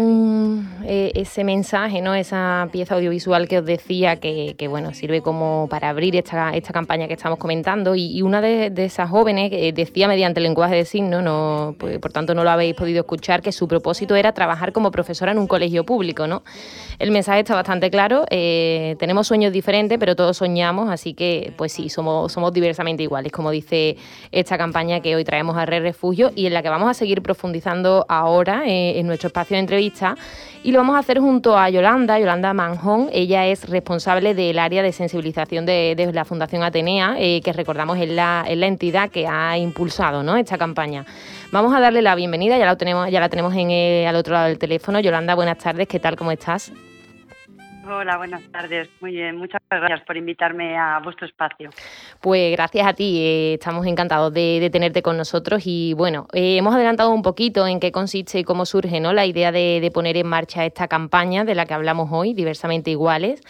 eh, 0.83 1.11
ese 1.15 1.45
mensaje, 1.45 2.01
¿no? 2.01 2.13
Esa 2.13 2.67
pieza 2.73 2.95
audiovisual 2.95 3.47
que 3.47 3.59
os 3.59 3.65
decía 3.65 4.17
que, 4.17 4.67
bueno, 4.69 4.93
sirve 4.93 5.21
como 5.21 5.67
para 5.69 5.89
abrir 5.89 6.17
esta, 6.17 6.51
esta 6.51 6.73
campaña 6.73 7.07
que 7.07 7.13
estamos 7.13 7.39
comentando. 7.39 7.95
Y, 7.95 8.21
una 8.21 8.41
de, 8.41 8.73
esas 8.75 9.09
jóvenes 9.09 9.51
decía 9.73 10.09
mediante 10.09 10.41
lenguaje 10.41 10.75
de 10.75 10.83
signos, 10.83 11.23
no, 11.23 11.75
pues, 11.77 11.99
por 11.99 12.11
tanto 12.11 12.35
no 12.35 12.43
lo 12.43 12.49
habéis 12.49 12.75
podido 12.75 12.99
escuchar, 12.99 13.41
que 13.41 13.53
su 13.53 13.65
propósito 13.65 14.15
era 14.17 14.33
trabajar 14.33 14.73
como 14.73 14.91
profesora 14.91 15.31
en 15.31 15.37
un 15.37 15.47
colegio 15.47 15.85
público, 15.85 16.27
¿no? 16.27 16.43
El 16.99 17.11
mensaje 17.11 17.39
está 17.39 17.55
bastante 17.55 17.89
claro. 17.89 18.25
Eh, 18.29 18.97
tenemos 18.99 19.25
sueños 19.27 19.53
diferentes, 19.53 19.97
pero 19.97 20.17
todos 20.17 20.35
soñamos, 20.35 20.89
así 20.89 21.13
que, 21.13 21.53
pues 21.55 21.71
sí, 21.71 21.87
somos, 21.87 22.33
somos 22.33 22.51
diversamente 22.51 23.03
iguales, 23.03 23.31
como 23.31 23.51
dice 23.51 23.95
esta 24.33 24.57
campaña 24.57 24.99
que 24.99 25.15
hoy 25.15 25.23
traemos 25.23 25.55
a 25.55 25.65
Red 25.65 25.83
Refugio 25.83 26.31
y 26.35 26.45
en 26.45 26.53
la 26.53 26.61
que 26.61 26.67
vamos 26.67 26.89
a 26.89 26.93
seguir 26.93 27.21
profundizando 27.21 28.05
ahora 28.09 28.48
eh, 28.49 28.99
en 28.99 29.07
nuestro 29.07 29.27
espacio 29.27 29.55
de 29.55 29.61
entrevista 29.61 30.15
y 30.63 30.71
lo 30.71 30.79
vamos 30.79 30.95
a 30.95 30.99
hacer 30.99 31.19
junto 31.19 31.57
a 31.57 31.69
Yolanda, 31.69 32.19
Yolanda 32.19 32.53
Manjón. 32.53 33.09
Ella 33.13 33.45
es 33.45 33.69
responsable 33.69 34.33
del 34.33 34.59
área 34.59 34.83
de 34.83 34.91
sensibilización 34.91 35.65
de, 35.65 36.09
la 36.13 36.25
Fundación 36.25 36.63
Atenea, 36.63 37.15
eh, 37.17 37.41
que 37.41 37.53
recordamos 37.53 37.97
es 37.97 38.09
la, 38.09 38.45
entidad 38.47 39.09
que 39.09 39.25
ha 39.27 39.57
impulsado 39.57 40.35
esta 40.35 40.57
campaña. 40.57 41.05
Vamos 41.51 41.73
a 41.73 41.79
darle 41.79 42.01
la 42.01 42.15
bienvenida, 42.15 42.57
ya 42.57 42.65
la 42.65 42.75
tenemos, 42.75 43.09
ya 43.09 43.19
la 43.19 43.29
tenemos 43.29 43.53
en 43.55 44.07
al 44.07 44.15
otro 44.15 44.33
lado 44.33 44.47
del 44.47 44.59
teléfono. 44.59 44.99
Yolanda, 44.99 45.35
buenas 45.35 45.57
tardes, 45.57 45.87
¿qué 45.87 45.99
tal? 45.99 46.15
¿Cómo 46.15 46.31
estás? 46.31 46.71
Hola, 47.91 48.17
buenas 48.17 48.43
tardes. 48.51 48.87
Muy 49.01 49.13
bien, 49.13 49.35
muchas 49.37 49.59
gracias 49.67 50.01
por 50.05 50.15
invitarme 50.15 50.77
a 50.77 50.99
vuestro 51.03 51.25
espacio. 51.25 51.71
Pues 52.21 52.51
gracias 52.51 52.85
a 52.85 52.93
ti, 52.93 53.19
eh, 53.19 53.53
estamos 53.55 53.87
encantados 53.87 54.31
de, 54.31 54.69
tenerte 54.71 55.01
con 55.01 55.17
nosotros 55.17 55.63
y 55.65 55.95
bueno, 55.95 56.27
eh, 56.33 56.57
hemos 56.57 56.75
adelantado 56.75 57.09
un 57.09 57.23
poquito 57.23 57.65
en 57.65 57.79
qué 57.79 57.91
consiste 57.91 58.37
y 58.37 58.43
cómo 58.43 58.67
surge 58.67 58.99
¿no? 58.99 59.11
la 59.11 59.25
idea 59.25 59.51
de, 59.51 59.89
poner 59.91 60.17
en 60.17 60.27
marcha 60.27 60.65
esta 60.65 60.87
campaña 60.87 61.45
de 61.45 61.55
la 61.55 61.65
que 61.65 61.73
hablamos 61.73 62.09
hoy, 62.11 62.35
diversamente 62.35 62.91
iguales. 62.91 63.41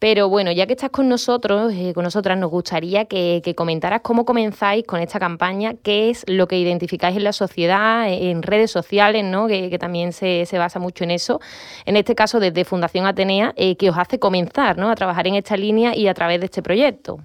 Pero 0.00 0.28
bueno, 0.28 0.50
ya 0.50 0.66
que 0.66 0.72
estás 0.72 0.90
con 0.90 1.08
nosotros, 1.08 1.72
eh, 1.72 1.92
con 1.94 2.02
nosotras, 2.02 2.36
nos 2.36 2.50
gustaría 2.50 3.04
que, 3.04 3.54
comentaras 3.56 4.00
cómo 4.00 4.24
comenzáis 4.24 4.84
con 4.84 5.00
esta 5.00 5.20
campaña, 5.20 5.74
qué 5.84 6.10
es 6.10 6.24
lo 6.26 6.48
que 6.48 6.58
identificáis 6.58 7.16
en 7.16 7.22
la 7.22 7.32
sociedad, 7.32 8.08
en 8.08 8.42
redes 8.42 8.72
sociales, 8.72 9.24
¿no? 9.24 9.46
que, 9.46 9.78
también 9.78 10.12
se, 10.12 10.46
se, 10.46 10.58
basa 10.58 10.80
mucho 10.80 11.04
en 11.04 11.12
eso. 11.12 11.40
En 11.84 11.96
este 11.96 12.16
caso, 12.16 12.40
desde 12.40 12.64
Fundación 12.64 13.06
Atenea, 13.06 13.52
que 13.84 13.90
os 13.90 13.98
hace 13.98 14.18
comenzar 14.18 14.78
¿no? 14.78 14.88
a 14.88 14.94
trabajar 14.94 15.26
en 15.26 15.34
esta 15.34 15.58
línea 15.58 15.94
y 15.94 16.08
a 16.08 16.14
través 16.14 16.40
de 16.40 16.46
este 16.46 16.62
proyecto. 16.62 17.18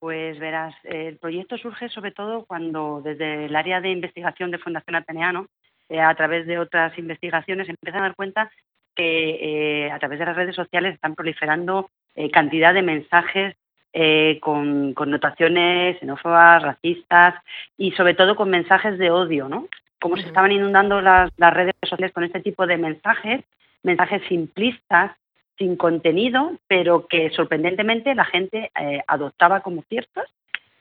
Pues 0.00 0.36
verás, 0.40 0.74
el 0.82 1.16
proyecto 1.16 1.56
surge 1.58 1.88
sobre 1.90 2.10
todo 2.10 2.44
cuando 2.44 3.00
desde 3.04 3.44
el 3.44 3.54
área 3.54 3.80
de 3.80 3.90
investigación 3.90 4.50
de 4.50 4.58
Fundación 4.58 4.96
Ateneano, 4.96 5.46
eh, 5.88 6.00
a 6.00 6.12
través 6.16 6.44
de 6.48 6.58
otras 6.58 6.98
investigaciones, 6.98 7.68
empiezan 7.68 8.00
a 8.00 8.06
dar 8.06 8.16
cuenta 8.16 8.50
que 8.96 9.86
eh, 9.86 9.92
a 9.92 9.98
través 10.00 10.18
de 10.18 10.24
las 10.24 10.34
redes 10.34 10.56
sociales 10.56 10.94
están 10.94 11.14
proliferando 11.14 11.88
eh, 12.16 12.28
cantidad 12.30 12.74
de 12.74 12.82
mensajes 12.82 13.54
con 14.40 14.94
connotaciones 14.94 15.98
xenófobas, 15.98 16.62
racistas 16.62 17.34
y 17.76 17.90
sobre 17.92 18.14
todo 18.14 18.36
con 18.36 18.48
mensajes 18.48 18.96
de 18.98 19.10
odio, 19.10 19.48
¿no? 19.48 19.66
Como 20.00 20.16
se 20.16 20.28
estaban 20.28 20.52
inundando 20.52 21.00
las, 21.00 21.32
las 21.36 21.52
redes 21.52 21.74
sociales 21.82 22.12
con 22.12 22.22
este 22.22 22.38
tipo 22.38 22.68
de 22.68 22.76
mensajes, 22.76 23.42
mensajes 23.82 24.22
simplistas, 24.28 25.12
sin 25.60 25.76
contenido, 25.76 26.52
pero 26.66 27.06
que 27.06 27.30
sorprendentemente 27.30 28.14
la 28.14 28.24
gente 28.24 28.70
eh, 28.80 29.02
adoptaba 29.06 29.60
como 29.60 29.82
ciertos 29.82 30.24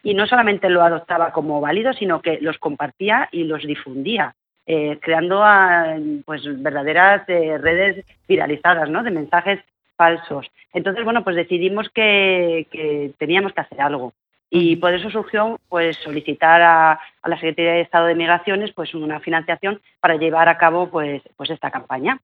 y 0.04 0.14
no 0.14 0.26
solamente 0.26 0.70
lo 0.70 0.82
adoptaba 0.82 1.34
como 1.34 1.60
válido, 1.60 1.92
sino 1.94 2.22
que 2.22 2.40
los 2.40 2.58
compartía 2.58 3.28
y 3.32 3.44
los 3.44 3.64
difundía, 3.64 4.36
eh, 4.66 4.98
creando 5.02 5.44
ah, 5.44 5.98
pues 6.26 6.44
verdaderas 6.62 7.28
eh, 7.28 7.58
redes 7.58 8.06
viralizadas 8.28 8.90
¿no? 8.90 9.04
de 9.04 9.12
mensajes 9.12 9.60
falsos. 9.98 10.50
Entonces, 10.74 11.04
bueno, 11.04 11.26
pues 11.26 11.36
decidimos 11.36 11.90
que, 11.90 13.14
teníamos 13.18 13.52
que 13.52 13.62
hacer 13.62 13.82
algo. 13.82 14.14
Y 14.50 14.78
por 14.78 14.94
eso 14.94 15.10
surgió 15.12 15.60
pues 15.68 15.98
solicitar 15.98 16.62
a, 16.62 16.94
a, 16.94 17.30
la 17.30 17.36
Secretaría 17.36 17.74
de 17.74 17.82
Estado 17.82 18.08
de 18.08 18.16
Migraciones 18.16 18.72
pues 18.74 18.96
una 18.96 19.20
financiación 19.20 19.82
para 20.00 20.16
llevar 20.16 20.48
a 20.48 20.58
cabo 20.58 20.90
pues, 20.90 21.22
pues 21.36 21.50
esta 21.50 21.70
campaña. 21.70 22.20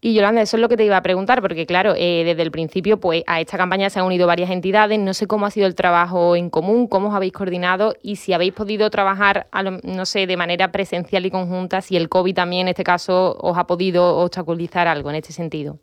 Y 0.00 0.14
Yolanda, 0.14 0.42
eso 0.42 0.56
es 0.56 0.60
lo 0.60 0.68
que 0.68 0.76
te 0.76 0.84
iba 0.84 0.96
a 0.96 1.02
preguntar, 1.02 1.40
porque 1.40 1.66
claro, 1.66 1.94
eh, 1.96 2.22
desde 2.24 2.42
el 2.42 2.50
principio, 2.50 2.98
pues 2.98 3.22
a 3.26 3.40
esta 3.40 3.56
campaña 3.56 3.90
se 3.90 4.00
han 4.00 4.06
unido 4.06 4.26
varias 4.26 4.50
entidades. 4.50 4.98
No 4.98 5.14
sé 5.14 5.26
cómo 5.26 5.46
ha 5.46 5.50
sido 5.50 5.66
el 5.66 5.74
trabajo 5.74 6.36
en 6.36 6.50
común, 6.50 6.88
cómo 6.88 7.08
os 7.08 7.14
habéis 7.14 7.32
coordinado 7.32 7.94
y 8.02 8.16
si 8.16 8.32
habéis 8.32 8.52
podido 8.52 8.90
trabajar, 8.90 9.46
no 9.84 10.06
sé, 10.06 10.26
de 10.26 10.36
manera 10.36 10.72
presencial 10.72 11.26
y 11.26 11.30
conjunta, 11.30 11.80
si 11.80 11.96
el 11.96 12.08
COVID 12.08 12.34
también 12.34 12.62
en 12.62 12.68
este 12.68 12.84
caso 12.84 13.36
os 13.40 13.56
ha 13.56 13.66
podido 13.66 14.18
obstaculizar 14.18 14.88
algo 14.88 15.10
en 15.10 15.16
este 15.16 15.32
sentido. 15.32 15.78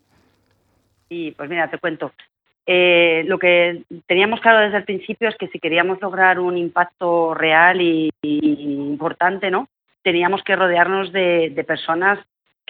Sí, 1.08 1.34
pues 1.36 1.50
mira, 1.50 1.68
te 1.68 1.78
cuento. 1.78 2.12
Eh, 2.66 3.24
lo 3.26 3.38
que 3.38 3.82
teníamos 4.06 4.40
claro 4.40 4.60
desde 4.60 4.76
el 4.76 4.84
principio 4.84 5.28
es 5.28 5.36
que 5.36 5.48
si 5.48 5.58
queríamos 5.58 6.00
lograr 6.00 6.38
un 6.38 6.56
impacto 6.56 7.34
real 7.34 7.80
y, 7.80 8.10
importante, 8.22 9.50
¿no? 9.50 9.68
Teníamos 10.02 10.42
que 10.44 10.56
rodearnos 10.56 11.12
de 11.12 11.64
personas 11.66 12.18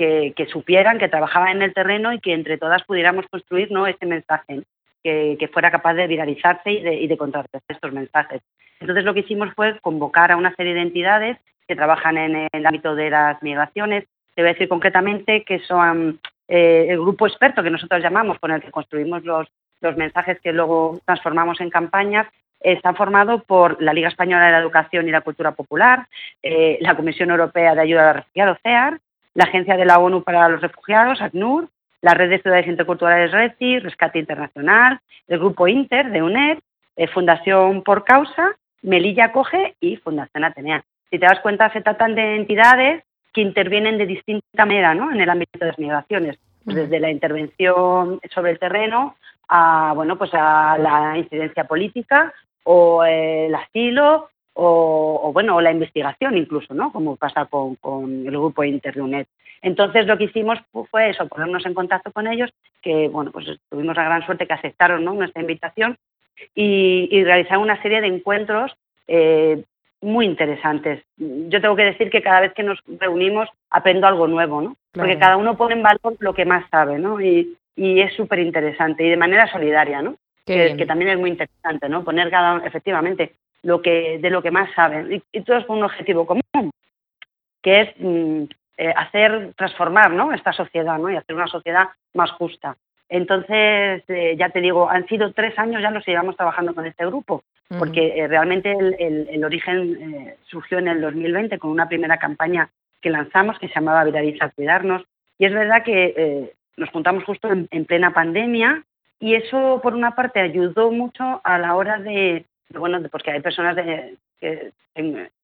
que, 0.00 0.46
supieran, 0.50 0.98
que 0.98 1.08
trabajaban 1.08 1.56
en 1.56 1.62
el 1.62 1.74
terreno 1.74 2.12
y 2.12 2.20
que 2.20 2.32
entre 2.32 2.56
todas 2.56 2.82
pudiéramos 2.84 3.26
construir 3.28 3.70
¿no? 3.70 3.86
ese 3.86 4.06
mensaje 4.06 4.62
que, 5.02 5.50
fuera 5.52 5.70
capaz 5.70 5.94
de 5.94 6.06
viralizarse 6.06 6.70
y 6.70 6.80
de, 6.80 6.94
y 6.94 7.16
contrarrestar 7.16 7.60
estos 7.68 7.92
mensajes. 7.92 8.40
Entonces 8.80 9.04
lo 9.04 9.12
que 9.12 9.20
hicimos 9.20 9.52
fue 9.54 9.78
convocar 9.80 10.32
a 10.32 10.36
una 10.36 10.54
serie 10.54 10.72
de 10.72 10.82
entidades 10.82 11.36
que 11.68 11.76
trabajan 11.76 12.16
en 12.16 12.48
el 12.50 12.66
ámbito 12.66 12.94
de 12.94 13.10
las 13.10 13.42
migraciones. 13.42 14.04
Te 14.34 14.42
voy 14.42 14.50
a 14.50 14.52
decir 14.54 14.68
concretamente 14.68 15.44
que 15.44 15.58
son 15.60 16.18
eh, 16.48 16.86
el 16.88 17.00
grupo 17.00 17.26
experto 17.26 17.62
que 17.62 17.70
nosotros 17.70 18.02
llamamos, 18.02 18.38
con 18.38 18.52
el 18.52 18.62
que 18.62 18.70
construimos 18.70 19.22
los, 19.24 19.48
mensajes 19.96 20.40
que 20.40 20.52
luego 20.52 21.00
transformamos 21.06 21.60
en 21.60 21.70
campañas, 21.70 22.26
está 22.60 22.92
formado 22.92 23.42
por 23.42 23.80
la 23.82 23.94
Liga 23.94 24.08
Española 24.08 24.46
de 24.46 24.52
la 24.52 24.58
Educación 24.58 25.08
y 25.08 25.10
la 25.10 25.22
Cultura 25.22 25.52
Popular, 25.52 26.06
eh, 26.42 26.76
la 26.82 26.94
Comisión 26.96 27.30
Europea 27.30 27.74
de 27.74 27.80
Ayuda 27.80 28.02
a 28.02 28.06
los 28.08 28.16
Refugiados, 28.16 28.58
CEAR, 28.62 29.00
la 29.40 29.44
Agencia 29.44 29.78
de 29.78 29.86
la 29.86 29.98
ONU 29.98 30.22
para 30.22 30.50
los 30.50 30.60
Refugiados, 30.60 31.22
ACNUR, 31.22 31.66
la 32.02 32.12
Red 32.12 32.28
de 32.28 32.42
Ciudades 32.42 32.66
Interculturales 32.66 33.32
RECI, 33.32 33.78
Rescate 33.78 34.18
Internacional, 34.18 35.00
el 35.28 35.38
Grupo 35.38 35.66
Inter 35.66 36.10
de 36.10 36.22
UNED, 36.22 36.58
eh, 36.96 37.08
Fundación 37.08 37.82
Por 37.82 38.04
Causa, 38.04 38.54
Melilla 38.82 39.32
Coge 39.32 39.76
y 39.80 39.96
Fundación 39.96 40.44
Atenea. 40.44 40.84
Si 41.08 41.18
te 41.18 41.24
das 41.24 41.40
cuenta, 41.40 41.72
se 41.72 41.80
tratan 41.80 42.14
de 42.14 42.36
entidades 42.36 43.02
que 43.32 43.40
intervienen 43.40 43.96
de 43.96 44.04
distinta 44.04 44.66
manera 44.66 44.94
¿no? 44.94 45.10
en 45.10 45.22
el 45.22 45.30
ámbito 45.30 45.58
de 45.58 45.66
las 45.68 45.78
migraciones, 45.78 46.38
pues 46.62 46.76
desde 46.76 47.00
la 47.00 47.10
intervención 47.10 48.20
sobre 48.34 48.50
el 48.50 48.58
terreno 48.58 49.16
a, 49.48 49.94
bueno, 49.94 50.18
pues 50.18 50.32
a 50.34 50.76
la 50.76 51.16
incidencia 51.16 51.64
política 51.64 52.34
o 52.64 53.04
el 53.04 53.54
asilo 53.54 54.28
o, 54.54 55.30
bueno, 55.32 55.56
o 55.56 55.60
la 55.60 55.70
investigación 55.70 56.36
incluso, 56.36 56.74
¿no? 56.74 56.92
Como 56.92 57.16
pasa 57.16 57.46
con, 57.46 57.78
el 58.26 58.30
grupo 58.30 58.64
Internet. 58.64 59.28
Entonces 59.62 60.06
lo 60.06 60.16
que 60.16 60.24
hicimos 60.24 60.58
fue 60.90 61.10
eso, 61.10 61.28
ponernos 61.28 61.64
en 61.66 61.74
contacto 61.74 62.12
con 62.12 62.26
ellos, 62.26 62.50
que 62.82 63.08
bueno, 63.08 63.30
pues 63.30 63.46
tuvimos 63.68 63.96
la 63.96 64.04
gran 64.04 64.24
suerte 64.24 64.46
que 64.46 64.54
aceptaron 64.54 65.04
nuestra 65.04 65.42
invitación 65.42 65.96
y, 66.54 67.08
y 67.10 67.24
realizar 67.24 67.58
una 67.58 67.80
serie 67.82 68.00
de 68.00 68.06
encuentros 68.06 68.74
eh, 69.06 69.62
muy 70.00 70.24
interesantes. 70.24 71.02
Yo 71.16 71.60
tengo 71.60 71.76
que 71.76 71.84
decir 71.84 72.10
que 72.10 72.22
cada 72.22 72.40
vez 72.40 72.54
que 72.54 72.62
nos 72.62 72.78
reunimos 72.98 73.48
aprendo 73.68 74.06
algo 74.06 74.26
nuevo, 74.26 74.62
¿no? 74.62 74.76
Porque 74.92 75.18
cada 75.18 75.36
uno 75.36 75.56
pone 75.56 75.74
en 75.74 75.82
valor 75.82 76.16
lo 76.18 76.32
que 76.34 76.44
más 76.44 76.64
sabe, 76.70 76.98
¿no? 76.98 77.20
Y, 77.20 77.56
y 77.76 78.00
es 78.00 78.14
súper 78.14 78.38
interesante 78.38 79.04
y 79.04 79.10
de 79.10 79.16
manera 79.16 79.46
solidaria, 79.50 80.00
¿no? 80.02 80.16
Que, 80.46 80.74
que, 80.76 80.86
también 80.86 81.10
es 81.10 81.18
muy 81.18 81.30
interesante, 81.30 81.88
¿no? 81.88 82.02
Poner 82.02 82.30
cada 82.30 82.64
efectivamente, 82.66 83.34
lo 83.62 83.82
que, 83.82 84.18
de 84.18 84.30
lo 84.30 84.42
que 84.42 84.50
más 84.50 84.72
saben. 84.74 85.12
Y, 85.12 85.22
y 85.32 85.42
todos 85.42 85.64
con 85.66 85.78
un 85.78 85.84
objetivo 85.84 86.26
común, 86.26 86.70
que 87.62 87.80
es 87.80 87.88
mm, 87.98 88.44
eh, 88.78 88.94
hacer, 88.96 89.52
transformar 89.56 90.10
¿no? 90.10 90.32
esta 90.32 90.52
sociedad 90.52 90.98
¿no? 90.98 91.10
y 91.10 91.16
hacer 91.16 91.36
una 91.36 91.46
sociedad 91.46 91.88
más 92.14 92.30
justa. 92.32 92.76
Entonces, 93.08 94.02
eh, 94.08 94.36
ya 94.38 94.48
te 94.50 94.60
digo, 94.60 94.88
han 94.88 95.06
sido 95.06 95.32
tres 95.32 95.58
años 95.58 95.82
ya 95.82 95.90
los 95.90 96.04
que 96.04 96.12
llevamos 96.12 96.36
trabajando 96.36 96.74
con 96.74 96.86
este 96.86 97.04
grupo, 97.04 97.42
porque 97.78 98.18
eh, 98.18 98.28
realmente 98.28 98.72
el, 98.72 99.28
el, 99.28 99.44
origen 99.44 100.34
surgió 100.46 100.78
en 100.78 100.88
el 100.88 101.00
2020 101.00 101.58
con 101.58 101.70
una 101.70 101.88
primera 101.88 102.18
campaña 102.18 102.70
que 103.00 103.10
lanzamos 103.10 103.58
que 103.58 103.68
se 103.68 103.74
llamaba 103.74 104.04
Viraliza 104.04 104.50
Cuidarnos. 104.50 105.02
Y 105.38 105.44
es 105.44 105.52
verdad 105.52 105.82
que 105.82 106.54
nos 106.76 106.90
juntamos 106.90 107.24
justo 107.24 107.48
en, 107.48 107.84
plena 107.84 108.12
pandemia 108.12 108.82
y 109.20 109.34
eso, 109.34 109.80
por 109.82 109.94
una 109.94 110.14
parte, 110.14 110.40
ayudó 110.40 110.90
mucho 110.90 111.40
a 111.44 111.58
la 111.58 111.76
hora 111.76 111.98
de, 111.98 112.46
bueno, 112.78 113.00
porque 113.10 113.32
hay 113.32 113.40
personas 113.40 113.76
que 114.40 114.72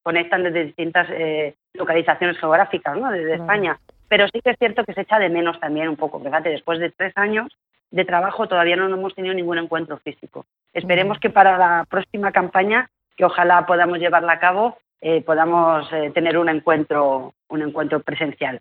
conectan 0.03 0.45
desde 0.45 0.67
distintas 0.67 1.09
eh, 1.11 1.55
localizaciones 1.75 2.39
geográficas, 2.39 2.97
¿no? 2.97 3.11
Desde 3.11 3.35
España. 3.35 3.79
Pero 4.09 4.27
sí 4.33 4.41
que 4.41 4.51
es 4.51 4.59
cierto 4.59 4.85
que 4.85 4.95
se 4.95 5.01
echa 5.03 5.19
de 5.19 5.29
menos 5.29 5.59
también 5.59 5.89
un 5.89 5.97
poco. 5.97 6.21
Fíjate, 6.21 6.51
después 6.51 6.79
de 6.79 6.91
tres 6.91 7.13
años 7.17 7.53
de 7.91 8.05
trabajo 8.05 8.47
todavía 8.47 8.77
no 8.77 8.87
hemos 8.87 9.15
tenido 9.15 9.35
ningún 9.35 9.59
encuentro 9.59 9.99
físico. 9.99 10.47
Esperemos 10.73 11.19
que 11.19 11.31
para 11.31 11.59
la 11.59 11.85
próxima 11.89 12.33
campaña, 12.33 12.89
que 13.17 13.25
ojalá 13.25 13.67
podamos 13.67 13.99
llevarla 13.99 14.35
a 14.35 14.41
cabo, 14.41 14.79
eh, 15.01 15.23
podamos 15.23 15.93
eh, 15.93 16.11
tener 16.15 16.39
un 16.39 16.49
encuentro, 16.49 17.35
un 17.49 17.63
encuentro 17.63 18.01
presencial. 18.01 18.61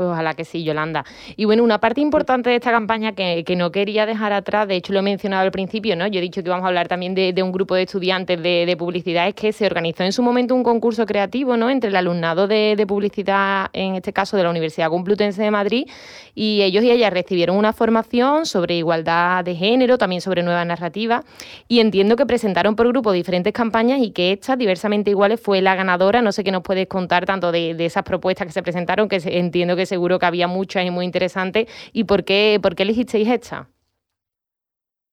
Pues 0.00 0.08
ojalá 0.08 0.32
que 0.32 0.46
sí, 0.46 0.64
Yolanda. 0.64 1.04
Y 1.36 1.44
bueno, 1.44 1.62
una 1.62 1.78
parte 1.78 2.00
importante 2.00 2.48
de 2.48 2.56
esta 2.56 2.70
campaña 2.70 3.12
que, 3.12 3.44
no 3.54 3.70
quería 3.70 4.06
dejar 4.06 4.32
atrás, 4.32 4.66
de 4.66 4.76
hecho 4.76 4.94
lo 4.94 5.00
he 5.00 5.02
mencionado 5.02 5.42
al 5.42 5.52
principio, 5.52 5.94
¿no? 5.94 6.06
Yo 6.06 6.20
he 6.20 6.22
dicho 6.22 6.42
que 6.42 6.48
vamos 6.48 6.64
a 6.64 6.68
hablar 6.68 6.88
también 6.88 7.14
de, 7.14 7.42
un 7.42 7.52
grupo 7.52 7.74
de 7.74 7.82
estudiantes 7.82 8.42
de, 8.42 8.74
publicidad, 8.78 9.28
es 9.28 9.34
que 9.34 9.52
se 9.52 9.66
organizó 9.66 10.02
en 10.02 10.12
su 10.12 10.22
momento 10.22 10.54
un 10.54 10.62
concurso 10.62 11.04
creativo, 11.04 11.58
¿no? 11.58 11.68
Entre 11.68 11.90
el 11.90 11.96
alumnado 11.96 12.48
de, 12.48 12.82
publicidad, 12.88 13.68
en 13.74 13.96
este 13.96 14.14
caso 14.14 14.38
de 14.38 14.44
la 14.44 14.48
Universidad 14.48 14.88
Complutense 14.88 15.42
de 15.42 15.50
Madrid, 15.50 15.86
y 16.34 16.62
ellos 16.62 16.82
y 16.82 16.90
ellas 16.90 17.12
recibieron 17.12 17.58
una 17.58 17.74
formación 17.74 18.46
sobre 18.46 18.76
igualdad 18.76 19.44
de 19.44 19.54
género, 19.54 19.98
también 19.98 20.22
sobre 20.22 20.42
nuevas 20.42 20.66
narrativas, 20.66 21.26
y 21.68 21.80
entiendo 21.80 22.16
que 22.16 22.24
presentaron 22.24 22.74
por 22.74 22.88
grupo 22.88 23.12
diferentes 23.12 23.52
campañas 23.52 24.00
y 24.00 24.12
que 24.12 24.32
esta, 24.32 24.56
diversamente 24.56 25.10
iguales, 25.10 25.42
fue 25.42 25.60
la 25.60 25.74
ganadora. 25.74 26.22
No 26.22 26.32
sé 26.32 26.42
qué 26.42 26.52
nos 26.52 26.62
puedes 26.62 26.86
contar 26.86 27.26
tanto 27.26 27.52
de, 27.52 27.76
esas 27.84 28.02
propuestas 28.02 28.46
que 28.46 28.52
se 28.54 28.62
presentaron, 28.62 29.06
que 29.06 29.20
entiendo 29.26 29.76
que 29.76 29.89
seguro 29.90 30.18
que 30.18 30.26
había 30.26 30.48
muchas 30.48 30.86
y 30.86 30.90
muy 30.90 31.04
interesantes. 31.04 31.66
¿Y 31.92 32.04
por 32.04 32.24
qué, 32.24 32.58
por 32.62 32.74
qué 32.74 32.84
elegisteis 32.84 33.28
esta? 33.28 33.68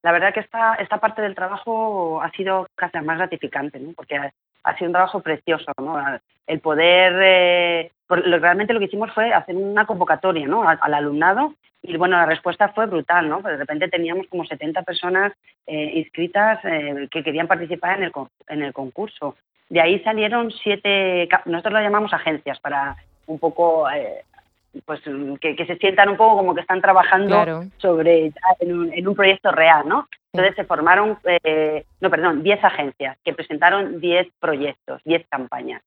La 0.04 0.13
verdad 0.13 0.34
que 0.34 0.40
esta, 0.40 0.76
esta 0.76 1.00
parte 1.00 1.22
del 1.22 1.36
trabajo 1.36 2.22
ha 2.22 2.32
sido 2.32 2.68
casi 2.76 2.98
más 3.02 3.18
gratificante, 3.18 3.78
porque 3.94 4.16
ha, 4.63 4.78
sido 4.78 4.88
un 4.88 4.94
trabajo 4.94 5.20
precioso. 5.20 5.72
¿no? 5.80 5.98
El 6.46 6.60
poder, 6.62 7.13
eh, 7.22 7.92
realmente 8.08 8.74
lo 8.74 8.80
que 8.80 8.86
hicimos 8.86 9.12
fue 9.13 9.34
hacer 9.34 9.56
una 9.56 9.86
convocatoria 9.86 10.48
¿no? 10.48 10.63
al, 10.68 10.94
alumnado 10.94 11.54
y 11.82 11.96
bueno, 11.98 12.18
la 12.18 12.26
respuesta 12.26 12.70
fue 12.70 12.86
brutal, 12.86 13.30
¿no? 13.30 13.42
de 13.42 13.58
repente 13.58 13.88
teníamos 13.88 14.28
como 14.28 14.46
70 14.46 14.82
personas 14.84 15.34
eh, 15.68 15.92
inscritas 15.96 16.60
eh, 16.63 17.08
que 17.12 17.24
querían 17.24 17.48
participar 17.48 17.98
en 17.98 18.04
el, 18.06 18.12
en 18.48 18.62
el 18.63 18.74
concurso. 18.74 19.36
De 19.70 19.82
ahí 19.82 20.00
salieron 20.00 20.52
siete, 20.52 21.28
nosotros 21.46 21.74
lo 21.74 21.82
llamamos 21.82 22.13
agencias 22.13 22.60
para 22.60 22.96
un 23.26 23.40
poco 23.40 23.88
pues 24.86 25.02
que, 25.42 25.66
se 25.66 25.78
sientan 25.78 26.10
un 26.10 26.18
poco 26.18 26.38
como 26.38 26.56
que 26.56 26.62
están 26.62 26.82
trabajando 26.82 27.63
sobre 27.78 28.32
en 28.60 29.08
un, 29.08 29.16
proyecto 29.16 29.52
real, 29.52 29.88
¿no? 29.88 30.08
Entonces 30.34 30.56
se 30.56 30.66
formaron, 30.66 31.18
eh, 31.24 31.86
no, 32.00 32.10
perdón, 32.10 32.44
10 32.44 32.63
agencias 32.63 33.18
que 33.24 33.34
presentaron 33.34 34.00
10 34.00 34.28
proyectos, 34.40 35.02
10 35.06 35.26
campañas. 35.30 35.82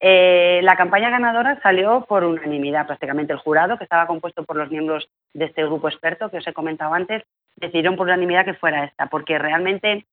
Eh, 0.00 0.60
la 0.62 0.76
campaña 0.76 1.08
ganadora 1.08 1.58
salió 1.62 2.04
por 2.06 2.24
unanimidad, 2.24 2.86
prácticamente 2.86 3.32
el 3.32 3.38
jurado, 3.38 3.78
que 3.78 3.84
estaba 3.84 4.06
compuesto 4.06 4.44
por 4.44 4.56
los 4.56 4.70
miembros 4.70 5.08
de 5.32 5.46
este 5.46 5.64
grupo 5.64 5.88
experto 5.88 6.30
que 6.30 6.38
os 6.38 6.46
he 6.46 6.52
comentado 6.52 6.92
antes, 6.92 7.22
decidieron 7.56 7.96
por 7.96 8.06
unanimidad 8.06 8.44
que 8.44 8.54
fuera 8.54 8.84
esta, 8.84 9.06
porque 9.06 9.38
realmente 9.38 10.04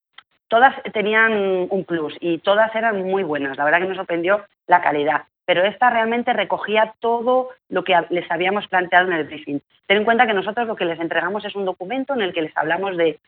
todas 0.48 0.74
tenían 0.94 1.68
un 1.70 1.84
plus 1.84 2.16
y 2.22 2.38
todas 2.38 2.74
eran 2.76 3.04
muy 3.04 3.24
buenas. 3.24 3.58
La 3.58 3.66
verdad 3.66 3.80
que 3.80 3.88
me 3.88 3.96
sorprendió 3.96 4.46
la 4.68 4.82
calidad 4.82 5.24
pero 5.46 5.64
esta 5.64 5.90
realmente 5.90 6.34
recogía 6.34 6.94
todo 7.00 7.50
lo 7.70 7.84
que 7.84 7.96
les 8.10 8.30
habíamos 8.32 8.68
planteado 8.68 9.08
en 9.08 9.14
el 9.14 9.26
briefing. 9.26 9.60
Ten 9.88 9.98
en 9.98 10.06
cuenta 10.06 10.26
que 10.26 10.34
nosotros 10.34 10.68
lo 10.68 10.76
que 10.76 10.86
les 10.86 11.00
entregamos 11.00 11.44
es 11.46 11.56
un 11.56 11.66
documento 11.66 12.14
en 12.14 12.22
el 12.22 12.34
que 12.34 12.44
les 12.44 12.58
hablamos 12.58 12.96
de, 12.98 13.20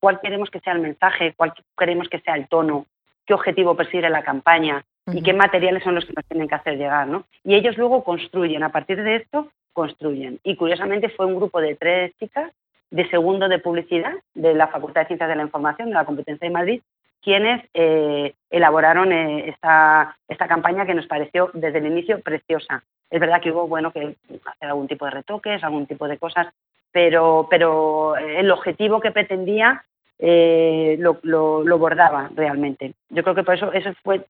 cuál 0.00 0.20
queremos 0.20 0.50
que 0.50 0.60
sea 0.60 0.74
el 0.74 0.80
mensaje, 0.80 1.34
cuál 1.36 1.54
queremos 1.76 2.08
que 2.08 2.20
sea 2.20 2.34
el 2.34 2.48
tono, 2.48 2.86
qué 3.26 3.34
objetivo 3.34 3.74
persigue 3.74 4.08
la 4.10 4.22
campaña 4.22 4.84
y 5.10 5.22
qué 5.22 5.32
materiales 5.32 5.82
son 5.82 5.94
los 5.94 6.04
que 6.04 6.12
nos 6.14 6.26
tienen 6.26 6.48
que 6.48 6.54
hacer 6.54 6.76
llegar. 6.76 7.08
¿no? 7.08 7.24
Y 7.44 7.54
ellos 7.54 7.78
luego 7.78 8.04
construyen, 8.04 8.62
a 8.62 8.68
partir 8.68 9.02
de 9.02 9.16
esto, 9.16 9.50
construyen. 9.72 10.38
Y 10.42 10.56
curiosamente 10.56 11.08
fue 11.08 11.26
un 11.26 11.36
grupo 11.36 11.60
de 11.60 11.74
tres 11.74 12.12
chicas 12.18 12.52
de 12.90 13.08
segundo 13.08 13.48
de 13.48 13.58
publicidad 13.58 14.12
de 14.34 14.54
la 14.54 14.68
Facultad 14.68 15.02
de 15.02 15.06
Ciencias 15.08 15.28
de 15.28 15.36
la 15.36 15.42
Información 15.42 15.88
de 15.88 15.94
la 15.94 16.04
Competencia 16.04 16.46
de 16.46 16.52
Madrid 16.52 16.82
quienes 17.22 17.64
eh, 17.74 18.34
elaboraron 18.50 19.12
eh, 19.12 19.48
esta, 19.48 20.16
esta 20.28 20.46
campaña 20.46 20.86
que 20.86 20.94
nos 20.94 21.06
pareció 21.06 21.50
desde 21.54 21.78
el 21.78 21.86
inicio 21.86 22.20
preciosa. 22.20 22.82
Es 23.10 23.20
verdad 23.20 23.40
que 23.40 23.50
hubo 23.50 23.66
bueno 23.66 23.90
que 23.90 24.16
hacer 24.44 24.68
algún 24.68 24.88
tipo 24.88 25.04
de 25.04 25.12
retoques, 25.12 25.62
algún 25.64 25.86
tipo 25.86 26.06
de 26.08 26.18
cosas, 26.18 26.48
pero, 26.92 27.46
pero 27.50 28.16
eh, 28.16 28.40
el 28.40 28.50
objetivo 28.50 29.00
que 29.00 29.10
pretendía 29.10 29.84
lo, 30.20 31.20
lo, 31.22 31.78
bordaba 31.78 32.28
realmente. 32.34 32.94
Yo 33.08 33.22
creo 33.22 33.36
que 33.36 33.44
por 33.44 33.54
eso 33.54 33.72
eso 33.72 33.92
fue 34.02 34.26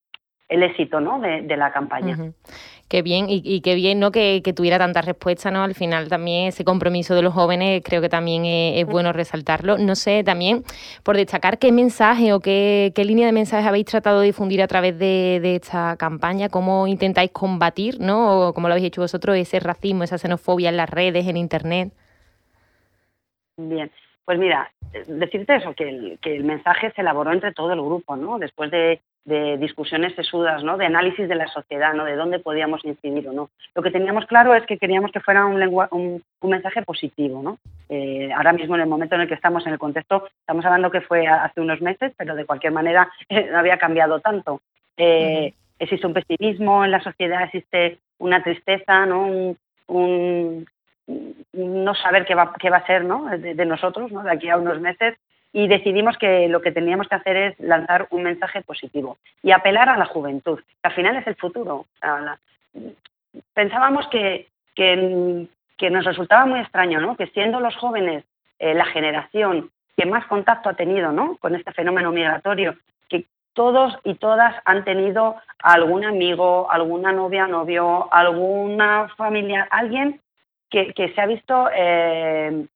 el 0.48 0.62
éxito 0.62 1.00
¿no? 1.00 1.18
de, 1.18 1.56
la 1.56 1.72
campaña. 1.72 2.16
Qué 2.88 3.02
bien, 3.02 3.26
y, 3.28 3.60
qué 3.60 3.74
bien 3.74 4.00
¿no? 4.00 4.10
Que, 4.10 4.40
tuviera 4.56 4.78
tanta 4.78 5.02
respuesta, 5.02 5.50
¿no? 5.50 5.62
Al 5.62 5.74
final 5.74 6.08
también 6.08 6.48
ese 6.48 6.64
compromiso 6.64 7.14
de 7.14 7.20
los 7.20 7.34
jóvenes 7.34 7.82
creo 7.84 8.00
que 8.00 8.08
también 8.08 8.46
es, 8.46 8.86
bueno 8.86 9.12
resaltarlo. 9.12 9.76
No 9.76 9.94
sé, 9.94 10.24
también 10.24 10.64
por 11.02 11.16
destacar 11.16 11.58
qué 11.58 11.70
mensaje 11.70 12.32
o 12.32 12.40
qué, 12.40 12.92
línea 12.96 13.26
de 13.26 13.32
mensajes 13.32 13.66
habéis 13.66 13.84
tratado 13.84 14.20
de 14.20 14.26
difundir 14.26 14.62
a 14.62 14.68
través 14.68 14.98
de, 14.98 15.56
esta 15.56 15.96
campaña, 15.98 16.48
cómo 16.48 16.86
intentáis 16.86 17.30
combatir, 17.30 18.00
¿no? 18.00 18.48
O 18.48 18.54
como 18.54 18.68
lo 18.68 18.74
habéis 18.74 18.88
hecho 18.88 19.02
vosotros, 19.02 19.36
ese 19.36 19.60
racismo, 19.60 20.04
esa 20.04 20.16
xenofobia 20.16 20.70
en 20.70 20.78
las 20.78 20.88
redes, 20.88 21.26
en 21.26 21.36
Internet. 21.36 21.92
Bien, 23.58 23.90
pues 24.28 24.38
mira, 24.38 24.70
decirte 25.06 25.56
eso, 25.56 25.72
que 25.72 25.88
el, 25.88 26.18
que 26.20 26.36
el 26.36 26.44
mensaje 26.44 26.90
se 26.90 27.00
elaboró 27.00 27.32
entre 27.32 27.54
todo 27.54 27.72
el 27.72 27.80
grupo, 27.80 28.14
¿no? 28.14 28.38
Después 28.38 28.70
de 28.70 29.00
de 29.24 29.58
discusiones 29.58 30.14
sesudas, 30.14 30.64
¿no? 30.64 30.78
de 30.78 30.86
análisis 30.86 31.28
de 31.28 31.34
la 31.34 31.46
sociedad, 31.48 31.92
¿no? 31.92 32.04
de 32.04 32.16
dónde 32.16 32.38
podíamos 32.38 32.82
incidir 32.84 33.28
o 33.28 33.32
no. 33.32 33.50
Lo 33.74 33.82
que 33.82 33.90
teníamos 33.90 34.24
claro 34.24 34.54
es 34.54 34.64
que 34.64 34.78
queríamos 34.78 35.12
que 35.12 35.20
fuera 35.20 35.44
un, 35.44 35.62
un, 35.90 36.50
mensaje 36.50 36.80
positivo. 36.80 37.42
¿no? 37.42 37.58
Eh, 37.90 38.30
ahora 38.34 38.54
mismo, 38.54 38.74
en 38.74 38.80
el 38.80 38.88
momento 38.88 39.16
en 39.16 39.20
el 39.20 39.28
que 39.28 39.34
estamos, 39.34 39.66
en 39.66 39.74
el 39.74 39.78
contexto, 39.78 40.26
estamos 40.40 40.64
hablando 40.64 40.90
que 40.90 41.02
fue 41.02 41.26
hace 41.26 41.60
unos 41.60 41.82
meses, 41.82 42.12
pero 42.16 42.34
de 42.34 42.46
cualquier 42.46 42.72
manera 42.72 43.10
no 43.28 43.58
había 43.58 43.76
cambiado 43.76 44.20
tanto. 44.20 44.62
Eh, 44.96 45.52
existe 45.78 46.06
un 46.06 46.14
pesimismo 46.14 46.82
en 46.86 46.90
la 46.90 47.02
sociedad, 47.02 47.42
existe 47.42 47.98
una 48.18 48.42
tristeza, 48.42 49.04
¿no? 49.04 49.56
Un, 49.88 50.66
no 51.52 51.94
saber 51.94 52.26
qué 52.26 52.34
va, 52.34 52.52
qué 52.58 52.70
va 52.70 52.78
a 52.78 52.86
ser 52.86 53.04
¿no? 53.04 53.26
de, 53.26 53.66
nosotros 53.66 54.12
¿no? 54.12 54.22
de 54.22 54.30
aquí 54.30 54.48
a 54.48 54.58
unos 54.58 54.80
meses 54.80 55.16
y 55.52 55.66
decidimos 55.66 56.18
que 56.18 56.48
lo 56.48 56.60
que 56.60 56.72
teníamos 56.72 57.08
que 57.08 57.14
hacer 57.14 57.36
es 57.36 57.60
lanzar 57.60 58.06
un 58.10 58.22
mensaje 58.22 58.62
positivo 58.62 59.16
y 59.42 59.52
apelar 59.52 59.88
a 59.88 59.96
la 59.96 60.04
juventud, 60.04 60.58
que 60.58 60.88
al 60.88 60.92
final 60.92 61.16
es 61.16 61.26
el 61.26 61.36
futuro. 61.36 61.86
pensábamos 63.54 64.06
que, 64.08 64.48
que, 64.74 65.46
que 65.78 65.90
nos 65.90 66.04
resultaba 66.04 66.44
muy 66.44 66.60
extraño, 66.60 67.00
¿no? 67.00 67.16
Que 67.16 67.28
siendo 67.28 67.60
los 67.60 67.74
jóvenes 67.76 68.24
eh, 68.58 68.74
la 68.74 68.84
generación 68.84 69.70
que 69.96 70.04
más 70.04 70.26
contacto 70.26 70.68
ha 70.68 70.74
tenido, 70.74 71.12
¿no? 71.12 71.38
Con 71.38 71.54
este 71.54 71.72
fenómeno 71.72 72.12
migratorio, 72.12 72.76
que 73.08 73.24
todos 73.54 73.98
y 74.04 74.14
todas 74.14 74.54
han 74.64 74.84
tenido 74.84 75.36
algún 75.60 76.04
amigo, 76.04 76.70
alguna 76.70 77.12
novia, 77.12 77.46
novio, 77.46 78.12
alguna 78.12 79.08
familia, 79.16 79.66
alguien 79.70 80.20
que, 80.70 81.12
se 81.14 81.20
ha 81.20 81.26
visto 81.26 81.68
eh, 81.74 82.66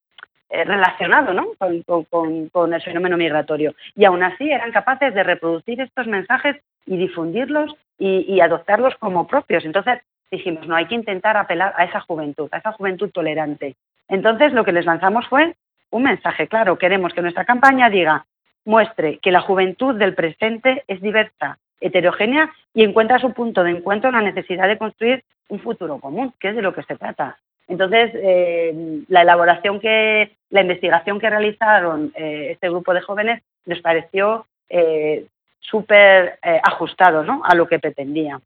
eh, 0.50 0.64
relacionado 0.64 1.32
¿no? 1.32 1.48
con, 1.58 2.74
el 2.74 2.82
fenómeno 2.82 3.16
migratorio. 3.16 3.74
Y 3.96 4.04
aún 4.04 4.22
así 4.22 4.50
eran 4.50 4.70
capaces 4.70 5.14
de 5.14 5.22
reproducir 5.22 5.80
estos 5.80 6.06
mensajes 6.06 6.56
y 6.84 6.96
difundirlos 6.96 7.74
y, 7.98 8.40
adoptarlos 8.40 8.94
como 8.96 9.26
propios. 9.26 9.64
Entonces 9.64 10.00
dijimos, 10.30 10.66
no, 10.66 10.74
hay 10.74 10.86
que 10.86 10.94
intentar 10.94 11.36
apelar 11.36 11.72
a 11.76 11.84
esa 11.84 12.00
juventud, 12.00 12.48
a 12.52 12.58
esa 12.58 12.72
juventud 12.72 13.10
tolerante. 13.10 13.76
Entonces 14.08 14.52
lo 14.52 14.64
que 14.64 14.72
les 14.72 14.84
lanzamos 14.84 15.26
fue 15.28 15.54
un 15.90 16.02
mensaje 16.02 16.48
claro. 16.48 16.76
Queremos 16.76 17.14
que 17.14 17.22
nuestra 17.22 17.44
campaña 17.44 17.88
diga, 17.88 18.26
muestre 18.64 19.18
que 19.18 19.30
la 19.32 19.40
juventud 19.40 19.94
del 19.94 20.14
presente 20.14 20.84
es 20.86 21.00
diversa, 21.00 21.58
heterogénea 21.80 22.52
y 22.74 22.84
encuentra 22.84 23.18
su 23.18 23.32
punto 23.32 23.62
de 23.64 23.70
encuentro 23.70 24.10
en 24.10 24.16
la 24.16 24.22
necesidad 24.22 24.68
de 24.68 24.78
construir 24.78 25.24
un 25.48 25.60
futuro 25.60 25.98
común, 25.98 26.34
que 26.38 26.48
es 26.48 26.56
de 26.56 26.62
lo 26.62 26.74
que 26.74 26.82
se 26.82 26.96
trata. 26.96 27.38
Entonces, 27.72 28.10
eh, 28.16 29.02
la 29.08 29.22
elaboración 29.22 29.80
que, 29.80 30.32
la 30.50 30.60
investigación 30.60 31.18
que 31.18 31.30
realizaron 31.30 32.12
eh, 32.14 32.48
este 32.50 32.68
grupo 32.68 32.92
de 32.92 33.00
jóvenes 33.00 33.42
nos 33.64 33.80
pareció 33.80 34.44
eh, 34.68 35.24
súper 35.58 36.38
ajustado 36.42 37.24
¿no? 37.24 37.40
a 37.46 37.54
lo 37.54 37.66
que 37.66 37.78
pretendíamos. 37.78 38.42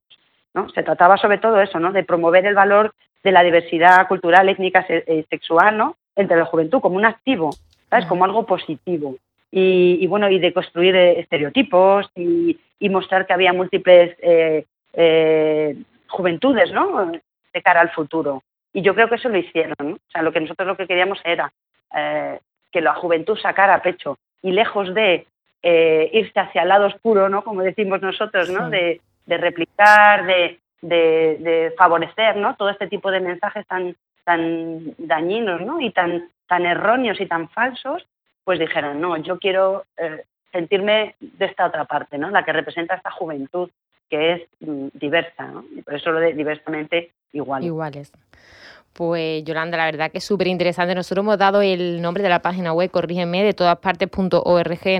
¿no? 0.54 0.68
Se 0.68 0.84
trataba 0.84 1.16
sobre 1.16 1.38
todo 1.38 1.60
eso, 1.60 1.80
¿no? 1.80 1.90
de 1.90 2.04
promover 2.04 2.46
el 2.46 2.54
valor 2.54 2.94
de 3.24 3.32
la 3.32 3.42
diversidad 3.42 4.06
cultural, 4.06 4.48
étnica 4.48 4.86
y 5.08 5.24
sexual 5.24 5.76
¿no? 5.76 5.96
entre 6.14 6.36
la 6.36 6.44
juventud 6.44 6.80
como 6.80 6.94
un 6.94 7.04
activo, 7.04 7.50
¿sabes? 7.90 8.06
como 8.06 8.24
algo 8.24 8.46
positivo. 8.46 9.16
Y, 9.50 10.06
bueno, 10.06 10.30
y 10.30 10.38
de 10.38 10.52
construir 10.52 10.94
estereotipos 10.94 12.08
y, 12.14 12.60
mostrar 12.90 13.26
que 13.26 13.32
había 13.32 13.52
múltiples 13.52 14.16
juventudes 16.06 16.70
¿no? 16.70 17.10
de 17.10 17.62
cara 17.62 17.80
al 17.80 17.90
futuro. 17.90 18.44
Y 18.76 18.82
yo 18.82 18.94
creo 18.94 19.08
que 19.08 19.14
eso 19.14 19.30
lo 19.30 19.38
hicieron. 19.38 19.74
O 19.80 20.10
sea, 20.12 20.20
lo 20.20 20.32
que 20.32 20.40
nosotros 20.40 20.68
lo 20.68 20.76
que 20.76 20.86
queríamos 20.86 21.18
era 21.24 21.50
eh, 21.96 22.38
que 22.70 22.82
la 22.82 22.92
juventud 22.92 23.38
sacara 23.38 23.80
pecho 23.80 24.18
y 24.42 24.52
lejos 24.52 24.92
de 24.92 25.26
eh, 25.62 26.10
irse 26.12 26.38
hacia 26.38 26.60
el 26.60 26.68
lado 26.68 26.88
oscuro, 26.88 27.30
¿no? 27.30 27.42
Como 27.42 27.62
decimos 27.62 28.02
nosotros, 28.02 28.50
¿no? 28.50 28.68
De, 28.68 29.00
replicar, 29.26 30.26
de, 30.26 31.72
favorecer, 31.78 32.36
¿no? 32.36 32.54
Todo 32.56 32.68
este 32.68 32.86
tipo 32.86 33.10
de 33.10 33.20
mensajes 33.20 33.66
tan, 33.66 33.96
tan 34.24 34.94
dañinos, 34.98 35.62
¿no? 35.62 35.80
Y 35.80 35.90
tan, 35.90 36.28
tan 36.46 36.66
erróneos 36.66 37.18
y 37.18 37.24
tan 37.24 37.48
falsos, 37.48 38.06
pues 38.44 38.58
dijeron, 38.58 39.00
no, 39.00 39.16
yo 39.16 39.38
quiero 39.38 39.84
eh, 39.96 40.22
sentirme 40.52 41.14
de 41.18 41.46
esta 41.46 41.64
otra 41.64 41.86
parte, 41.86 42.18
¿no? 42.18 42.28
La 42.28 42.44
que 42.44 42.52
representa 42.52 42.96
esta 42.96 43.10
juventud 43.10 43.70
que 44.10 44.32
es 44.32 44.42
mm, 44.60 44.88
diversa, 44.94 45.46
¿no? 45.48 45.64
Por 45.84 45.94
eso 45.94 46.10
lo 46.10 46.20
de 46.20 46.34
diversamente 46.34 47.12
iguales. 47.32 47.66
Iguales. 47.66 48.12
Pues 48.92 49.44
Yolanda, 49.44 49.76
la 49.76 49.84
verdad 49.84 50.10
que 50.10 50.18
es 50.18 50.24
súper 50.24 50.46
interesante. 50.46 50.94
Nosotros 50.94 51.22
hemos 51.22 51.36
dado 51.36 51.60
el 51.60 52.00
nombre 52.00 52.22
de 52.22 52.30
la 52.30 52.40
página 52.40 52.72
web, 52.72 52.90
corrígeme, 52.90 53.44
de 53.44 53.52
todas 53.52 53.76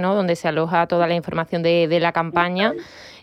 ¿no? 0.00 0.14
Donde 0.14 0.36
se 0.36 0.48
aloja 0.48 0.86
toda 0.86 1.06
la 1.06 1.14
información 1.14 1.62
de, 1.62 1.88
de 1.88 1.98
la 1.98 2.12
campaña. 2.12 2.74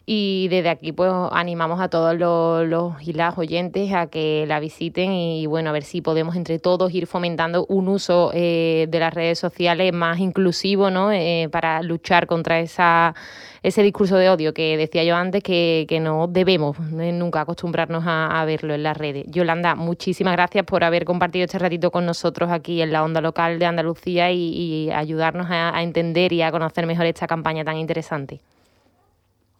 Y 0.05 0.49
desde 0.49 0.69
aquí 0.69 0.91
pues 0.91 1.11
animamos 1.31 1.79
a 1.79 1.87
todos 1.87 2.17
los, 2.17 3.07
y 3.07 3.13
las 3.13 3.37
oyentes 3.37 3.93
a 3.93 4.07
que 4.07 4.43
la 4.47 4.59
visiten 4.59 5.11
y 5.11 5.45
bueno, 5.45 5.69
a 5.69 5.73
ver 5.73 5.83
si 5.83 6.01
podemos 6.01 6.35
entre 6.35 6.59
todos 6.59 6.93
ir 6.93 7.07
fomentando 7.07 7.65
un 7.69 7.87
uso 7.87 8.31
eh, 8.33 8.87
de 8.89 8.99
las 8.99 9.13
redes 9.13 9.39
sociales 9.39 9.93
más 9.93 10.19
inclusivo, 10.19 10.89
¿no? 10.89 11.11
Eh, 11.13 11.47
para 11.51 11.81
luchar 11.81 12.27
contra 12.27 12.59
esa 12.59 13.15
ese 13.63 13.81
discurso 13.81 14.17
de 14.17 14.29
odio 14.29 14.53
que 14.53 14.75
decía 14.75 15.05
yo 15.05 15.15
antes 15.15 15.41
que, 15.41 15.87
no 16.01 16.27
debemos 16.27 16.77
eh, 16.99 17.13
nunca 17.13 17.41
acostumbrarnos 17.41 18.03
a, 18.05 18.43
verlo 18.45 18.73
en 18.73 18.83
las 18.83 18.97
redes. 18.97 19.25
Yolanda, 19.27 19.75
muchísimas 19.75 20.33
gracias 20.33 20.65
por 20.65 20.83
haber 20.83 21.05
compartido 21.05 21.45
este 21.45 21.59
ratito 21.59 21.89
con 21.91 22.05
nosotros 22.05 22.51
aquí 22.51 22.81
en 22.81 22.91
la 22.91 23.03
onda 23.03 23.21
local 23.21 23.59
de 23.59 23.65
Andalucía 23.65 24.31
y, 24.31 24.91
ayudarnos 24.91 25.47
a 25.49 25.81
entender 25.81 26.33
y 26.33 26.41
a 26.41 26.51
conocer 26.51 26.85
mejor 26.85 27.05
esta 27.05 27.25
campaña 27.25 27.63
tan 27.63 27.77
interesante. 27.77 28.41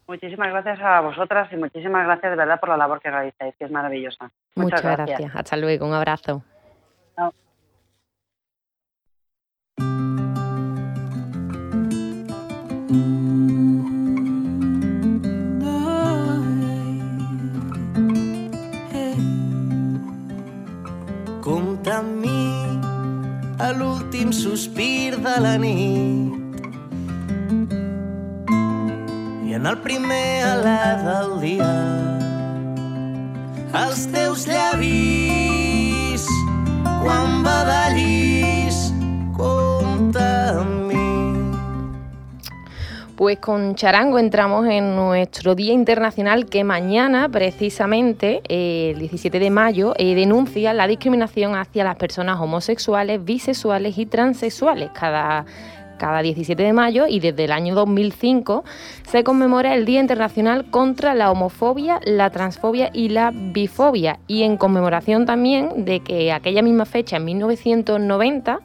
Muchísimas 0.08 0.50
gracias 0.50 0.80
a 0.82 1.02
vosotras 1.02 1.52
y 1.52 1.56
muchísimas 1.56 2.06
gracias 2.06 2.32
de 2.32 2.36
verdad 2.36 2.60
por 2.60 2.70
la 2.70 2.78
labor 2.78 3.00
que 3.02 3.10
realizáis, 3.10 3.56
que 3.58 3.66
es 3.66 3.72
maravillosa. 3.72 4.30
Muchas, 4.56 4.82
gracias. 4.82 5.36
Hasta 5.36 5.58
luego. 5.58 5.88
Un 5.88 5.94
abrazo. 5.94 6.44
al 23.60 23.82
último 23.82 24.34
suspir 24.34 25.18
de 25.18 25.40
la 25.40 25.58
nit 25.58 26.43
en 29.54 29.68
el 29.68 29.78
primer 29.86 30.42
alè 30.50 30.78
del 31.04 31.34
dia 31.44 31.74
els 33.84 34.08
teus 34.10 34.48
llavis 34.50 36.24
quan 37.04 37.44
badallis 37.46 38.80
compta 39.38 40.64
mi 40.66 41.04
Pues 43.16 43.38
con 43.38 43.76
Charango 43.76 44.18
entramos 44.18 44.66
en 44.66 44.96
nuestro 44.96 45.54
Día 45.54 45.72
Internacional 45.72 46.48
que 46.48 46.64
mañana, 46.64 47.30
precisamente, 47.30 48.42
el 48.50 48.98
17 48.98 49.40
de 49.40 49.50
mayo, 49.52 49.94
eh, 49.98 50.16
denuncia 50.16 50.74
la 50.74 50.88
discriminación 50.88 51.56
hacia 51.56 51.84
las 51.84 51.96
personas 51.96 52.40
homosexuales, 52.42 53.24
bisexuales 53.24 53.98
y 54.00 54.08
transexuales. 54.08 54.90
Cada 55.00 55.46
cada 55.98 56.22
17 56.22 56.62
de 56.62 56.74
mayo 56.74 57.06
y 57.08 57.20
desde 57.20 57.46
el 57.46 57.52
año 57.52 57.76
2005 57.76 58.64
se 59.08 59.24
conmemora 59.24 59.76
el 59.76 59.86
Día 59.86 60.00
Internacional 60.00 60.66
contra 60.70 61.14
la 61.14 61.32
Homofobia, 61.32 62.00
la 62.06 62.30
Transfobia 62.30 62.90
y 62.94 63.10
la 63.10 63.32
Bifobia 63.34 64.20
y 64.28 64.44
en 64.44 64.58
conmemoración 64.58 65.26
también 65.26 65.86
de 65.86 66.02
que 66.02 66.32
aquella 66.32 66.62
misma 66.62 66.86
fecha, 66.86 67.18
en 67.18 67.26
1990, 67.26 68.60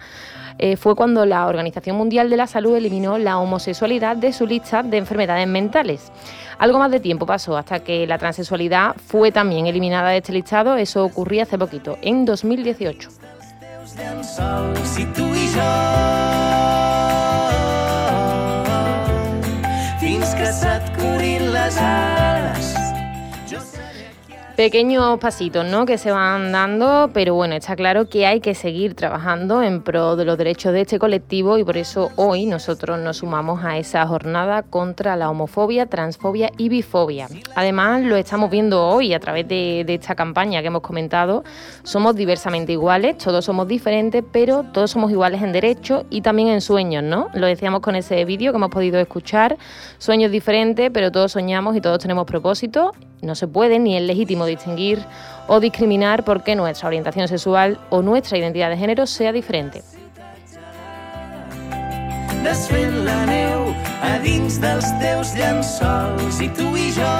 eh, 0.58 0.76
fue 0.76 0.96
cuando 0.96 1.24
la 1.24 1.46
Organización 1.46 1.96
Mundial 1.96 2.30
de 2.30 2.36
la 2.36 2.48
Salud 2.48 2.76
eliminó 2.76 3.16
la 3.16 3.38
homosexualidad 3.38 4.16
de 4.16 4.32
su 4.32 4.46
lista 4.46 4.82
de 4.82 4.96
enfermedades 4.96 5.46
mentales. 5.46 6.10
Algo 6.58 6.80
más 6.80 6.90
de 6.90 6.98
tiempo 6.98 7.26
pasó 7.26 7.56
hasta 7.56 7.80
que 7.80 8.06
la 8.06 8.18
transexualidad 8.18 8.96
fue 8.96 9.30
también 9.30 9.66
eliminada 9.66 10.10
de 10.10 10.18
este 10.18 10.32
listado, 10.32 10.76
eso 10.76 11.04
ocurría 11.04 11.44
hace 11.44 11.56
poquito, 11.56 11.96
en 12.02 12.24
2018. 12.24 13.27
llençol, 13.98 14.76
si 14.86 15.06
tu 15.16 15.26
i 15.34 15.48
jo 15.54 15.72
fins 19.98 20.38
que 20.38 20.52
se't 20.60 20.94
les 21.52 21.76
ales. 21.78 22.17
Pequeños 24.58 25.20
pasitos 25.20 25.64
¿no? 25.64 25.86
que 25.86 25.98
se 25.98 26.10
van 26.10 26.50
dando, 26.50 27.10
pero 27.14 27.32
bueno, 27.32 27.54
está 27.54 27.76
claro 27.76 28.08
que 28.08 28.26
hay 28.26 28.40
que 28.40 28.56
seguir 28.56 28.96
trabajando 28.96 29.62
en 29.62 29.82
pro 29.82 30.16
de 30.16 30.24
los 30.24 30.36
derechos 30.36 30.72
de 30.72 30.80
este 30.80 30.98
colectivo 30.98 31.58
y 31.58 31.64
por 31.64 31.76
eso 31.76 32.10
hoy 32.16 32.44
nosotros 32.44 32.98
nos 32.98 33.18
sumamos 33.18 33.64
a 33.64 33.78
esa 33.78 34.04
jornada 34.04 34.64
contra 34.64 35.14
la 35.14 35.30
homofobia, 35.30 35.86
transfobia 35.86 36.50
y 36.58 36.70
bifobia. 36.70 37.28
Además, 37.54 38.02
lo 38.02 38.16
estamos 38.16 38.50
viendo 38.50 38.84
hoy 38.84 39.14
a 39.14 39.20
través 39.20 39.46
de, 39.46 39.84
esta 39.86 40.16
campaña 40.16 40.60
que 40.60 40.66
hemos 40.66 40.82
comentado. 40.82 41.44
Somos 41.84 42.16
diversamente 42.16 42.72
iguales, 42.72 43.16
todos 43.16 43.44
somos 43.44 43.68
diferentes, 43.68 44.24
pero 44.32 44.64
todos 44.64 44.90
somos 44.90 45.12
iguales 45.12 45.40
en 45.40 45.52
derechos 45.52 46.02
y 46.10 46.22
también 46.22 46.48
en 46.48 46.62
sueños, 46.62 47.04
¿no? 47.04 47.28
Lo 47.32 47.46
decíamos 47.46 47.78
con 47.78 47.94
ese 47.94 48.24
vídeo 48.24 48.50
que 48.50 48.56
hemos 48.56 48.70
podido 48.70 48.98
escuchar. 48.98 49.56
Sueños 49.98 50.32
diferentes, 50.32 50.90
pero 50.92 51.12
todos 51.12 51.30
soñamos 51.30 51.76
y 51.76 51.80
todos 51.80 52.00
tenemos 52.00 52.26
propósitos 52.26 52.90
no 53.22 53.34
se 53.34 53.48
puede 53.48 53.78
ni 53.78 53.96
es 53.96 54.02
legítimo 54.02 54.46
distinguir 54.48 55.04
o 55.46 55.60
discriminar 55.60 56.24
porque 56.24 56.56
nuestra 56.56 56.88
orientación 56.88 57.28
sexual 57.28 57.78
o 57.90 58.02
nuestra 58.02 58.36
identidad 58.38 58.70
de 58.70 58.76
género 58.76 59.06
sea 59.06 59.32
diferente. 59.32 59.82
desfent 62.42 63.04
la 63.04 63.26
neu 63.26 63.74
a 64.00 64.18
dins 64.24 64.58
dels 64.62 64.88
teus 65.02 65.34
llençols 65.36 66.40
i 66.40 66.48
tu 66.56 66.68
i 66.78 66.90
jo 66.96 67.14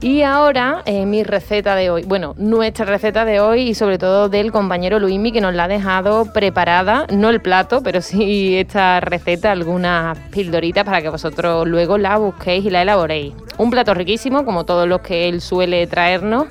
Y 0.00 0.22
ahora 0.22 0.82
eh, 0.84 1.06
mi 1.06 1.24
receta 1.24 1.74
de 1.74 1.90
hoy, 1.90 2.04
bueno, 2.04 2.34
nuestra 2.36 2.84
receta 2.84 3.24
de 3.24 3.40
hoy 3.40 3.62
y 3.62 3.74
sobre 3.74 3.98
todo 3.98 4.28
del 4.28 4.52
compañero 4.52 5.00
Luismi 5.00 5.32
que 5.32 5.40
nos 5.40 5.54
la 5.54 5.64
ha 5.64 5.68
dejado 5.68 6.32
preparada, 6.32 7.06
no 7.10 7.30
el 7.30 7.40
plato, 7.40 7.82
pero 7.82 8.00
sí 8.00 8.56
esta 8.56 9.00
receta, 9.00 9.50
algunas 9.50 10.16
pildoritas 10.30 10.84
para 10.84 11.02
que 11.02 11.08
vosotros 11.08 11.66
luego 11.66 11.98
la 11.98 12.18
busquéis 12.18 12.64
y 12.64 12.70
la 12.70 12.82
elaboréis. 12.82 13.34
Un 13.58 13.70
plato 13.70 13.92
riquísimo, 13.92 14.44
como 14.44 14.64
todos 14.64 14.86
los 14.86 15.00
que 15.00 15.28
él 15.28 15.40
suele 15.40 15.86
traernos. 15.88 16.46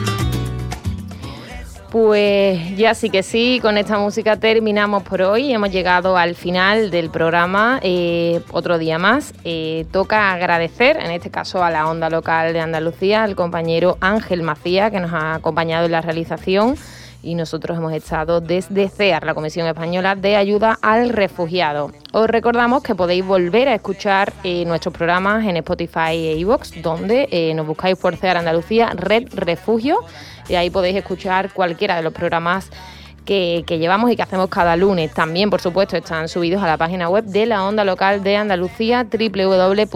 Pues 1.91 2.77
ya 2.77 2.95
sí 2.95 3.09
que 3.09 3.21
sí, 3.21 3.59
con 3.61 3.77
esta 3.77 3.99
música 3.99 4.37
terminamos 4.37 5.03
por 5.03 5.21
hoy. 5.23 5.51
Hemos 5.51 5.71
llegado 5.71 6.15
al 6.15 6.35
final 6.35 6.89
del 6.89 7.09
programa. 7.09 7.81
Eh, 7.83 8.39
otro 8.53 8.77
día 8.77 8.97
más. 8.97 9.33
Eh, 9.43 9.85
toca 9.91 10.31
agradecer, 10.31 10.95
en 10.95 11.11
este 11.11 11.29
caso 11.29 11.61
a 11.61 11.69
la 11.69 11.89
onda 11.89 12.09
local 12.09 12.53
de 12.53 12.61
Andalucía, 12.61 13.23
al 13.23 13.35
compañero 13.35 13.97
Ángel 13.99 14.41
Macía, 14.41 14.89
que 14.89 15.01
nos 15.01 15.11
ha 15.11 15.35
acompañado 15.35 15.85
en 15.85 15.91
la 15.91 15.99
realización. 15.99 16.77
Y 17.23 17.35
nosotros 17.35 17.77
hemos 17.77 17.91
estado 17.91 18.39
desde 18.39 18.87
CEAR, 18.87 19.25
la 19.25 19.33
Comisión 19.33 19.67
Española 19.67 20.15
de 20.15 20.37
Ayuda 20.37 20.79
al 20.81 21.09
Refugiado. 21.09 21.91
Os 22.13 22.27
recordamos 22.27 22.83
que 22.83 22.95
podéis 22.95 23.25
volver 23.25 23.67
a 23.67 23.75
escuchar 23.75 24.31
eh, 24.45 24.63
nuestros 24.65 24.93
programas 24.93 25.45
en 25.45 25.57
Spotify 25.57 26.13
e 26.13 26.37
iVoox, 26.37 26.81
donde 26.81 27.53
nos 27.53 27.67
buscáis 27.67 27.97
por 27.97 28.15
CEAR 28.15 28.37
Andalucía, 28.37 28.91
Red 28.95 29.27
Refugio 29.33 29.99
y 30.51 30.55
ahí 30.55 30.69
podéis 30.69 30.97
escuchar 30.97 31.53
cualquiera 31.53 31.95
de 31.95 32.03
los 32.03 32.13
programas 32.13 32.69
que, 33.25 33.63
llevamos 33.67 34.11
y 34.11 34.17
que 34.17 34.21
hacemos 34.21 34.49
cada 34.49 34.75
lunes. 34.75 35.13
También, 35.13 35.49
por 35.49 35.61
supuesto, 35.61 35.95
están 35.95 36.27
subidos 36.27 36.61
a 36.61 36.67
la 36.67 36.75
página 36.77 37.07
web 37.07 37.23
de 37.23 37.45
la 37.45 37.63
onda 37.63 37.85
local 37.85 38.21
de 38.23 38.35
Andalucía, 38.35 39.05
www.emartv.es. 39.05 39.95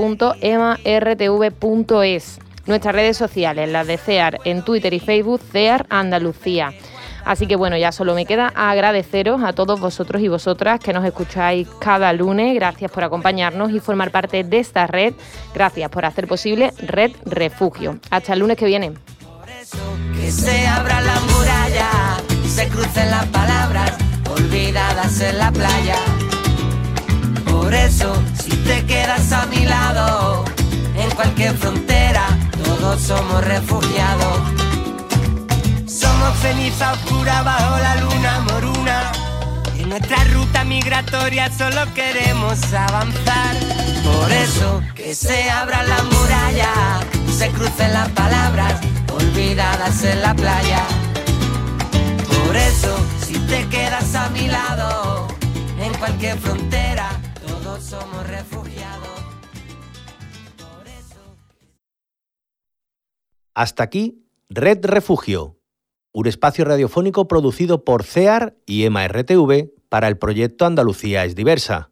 Nuestras 2.66 2.96
redes 2.96 3.18
sociales, 3.18 3.70
las 3.70 3.86
de 3.86 3.98
CEAR 3.98 4.40
en 4.46 4.64
Twitter 4.64 4.94
y 4.94 5.00
Facebook, 5.00 5.42
CEAR 5.52 5.86
Andalucía. 5.90 6.72
Así 7.26 7.48
que 7.48 7.56
bueno, 7.56 7.76
ya 7.76 7.92
solo 7.92 8.16
me 8.16 8.26
queda 8.26 8.54
agradeceros 8.56 9.44
a 9.44 9.52
todos 9.54 9.80
vosotros 9.80 10.22
y 10.22 10.28
vosotras 10.28 10.80
que 10.80 10.94
nos 10.94 11.04
escucháis 11.04 11.68
cada 11.80 12.14
lunes. 12.14 12.56
Gracias 12.56 12.90
por 12.92 13.04
acompañarnos 13.04 13.72
y 13.72 13.80
formar 13.80 14.12
parte 14.12 14.44
de 14.44 14.60
esta 14.60 14.88
red. 14.88 15.14
Gracias 15.54 15.90
por 15.90 16.06
hacer 16.06 16.28
posible 16.28 16.72
Red 16.78 17.12
Refugio. 17.26 18.00
Hasta 18.10 18.34
el 18.34 18.40
lunes 18.40 18.58
que 18.58 18.68
viene. 18.68 18.94
Que 20.14 20.32
se 20.32 20.68
abra 20.68 21.02
la 21.02 21.20
muralla 21.22 21.86
se 22.56 22.70
crucen 22.70 23.12
las 23.12 23.26
palabras 23.26 23.92
olvidadas 24.30 25.20
en 25.20 25.38
la 25.40 25.52
playa. 25.52 25.98
Por 27.52 27.74
eso, 27.74 28.16
si 28.42 28.52
te 28.52 28.86
quedas 28.86 29.30
a 29.34 29.46
mi 29.48 29.66
lado, 29.66 30.46
en 30.96 31.10
cualquier 31.12 31.54
frontera, 31.58 32.28
todos 32.64 33.02
somos 33.02 33.44
refugiados. 33.44 34.40
Somos 35.86 36.38
ceniza 36.42 36.94
oscura 36.94 37.42
bajo 37.42 37.78
la 37.78 37.96
luna 37.98 38.40
moruna. 38.40 39.12
En 39.78 39.90
nuestra 39.90 40.24
ruta 40.34 40.64
migratoria 40.64 41.52
solo 41.52 41.94
queremos 41.94 42.58
avanzar. 42.74 43.56
Por 44.02 44.32
eso, 44.32 44.82
que 44.96 45.14
se 45.14 45.50
abra 45.50 45.84
la 45.84 46.02
muralla, 46.04 46.72
se 47.38 47.50
crucen 47.50 47.92
las 47.92 48.08
palabras 48.12 48.76
olvidadas 49.16 50.04
en 50.04 50.22
la 50.22 50.34
playa. 50.36 50.84
Por 52.46 52.56
eso, 52.56 52.98
si 53.20 53.40
te 53.48 53.68
quedas 53.70 54.14
a 54.16 54.30
mi 54.30 54.48
lado, 54.48 55.28
en 55.80 55.94
cualquier 55.98 56.38
frontera, 56.38 57.10
todos 57.46 57.84
somos 57.84 58.28
refugiados. 58.28 58.76
Hasta 63.54 63.84
aquí, 63.84 64.26
Red 64.50 64.86
Refugio, 64.86 65.58
un 66.12 66.28
espacio 66.28 66.66
radiofónico 66.66 67.28
producido 67.28 67.86
por 67.86 68.04
CEAR 68.04 68.58
y 68.66 68.84
EMA 68.84 69.08
RTV 69.08 69.72
para 69.90 70.08
el 70.08 70.18
proyecto 70.18 70.66
Andalucía 70.66 71.24
es 71.24 71.36
diversa, 71.36 71.92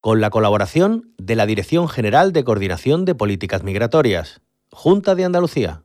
con 0.00 0.20
la 0.20 0.30
colaboración 0.30 1.14
de 1.18 1.36
la 1.36 1.46
Dirección 1.46 1.88
General 1.88 2.32
de 2.32 2.44
Coordinación 2.44 3.04
de 3.04 3.14
Políticas 3.14 3.62
Migratorias, 3.62 4.40
Junta 4.70 5.14
de 5.14 5.24
Andalucía. 5.24 5.82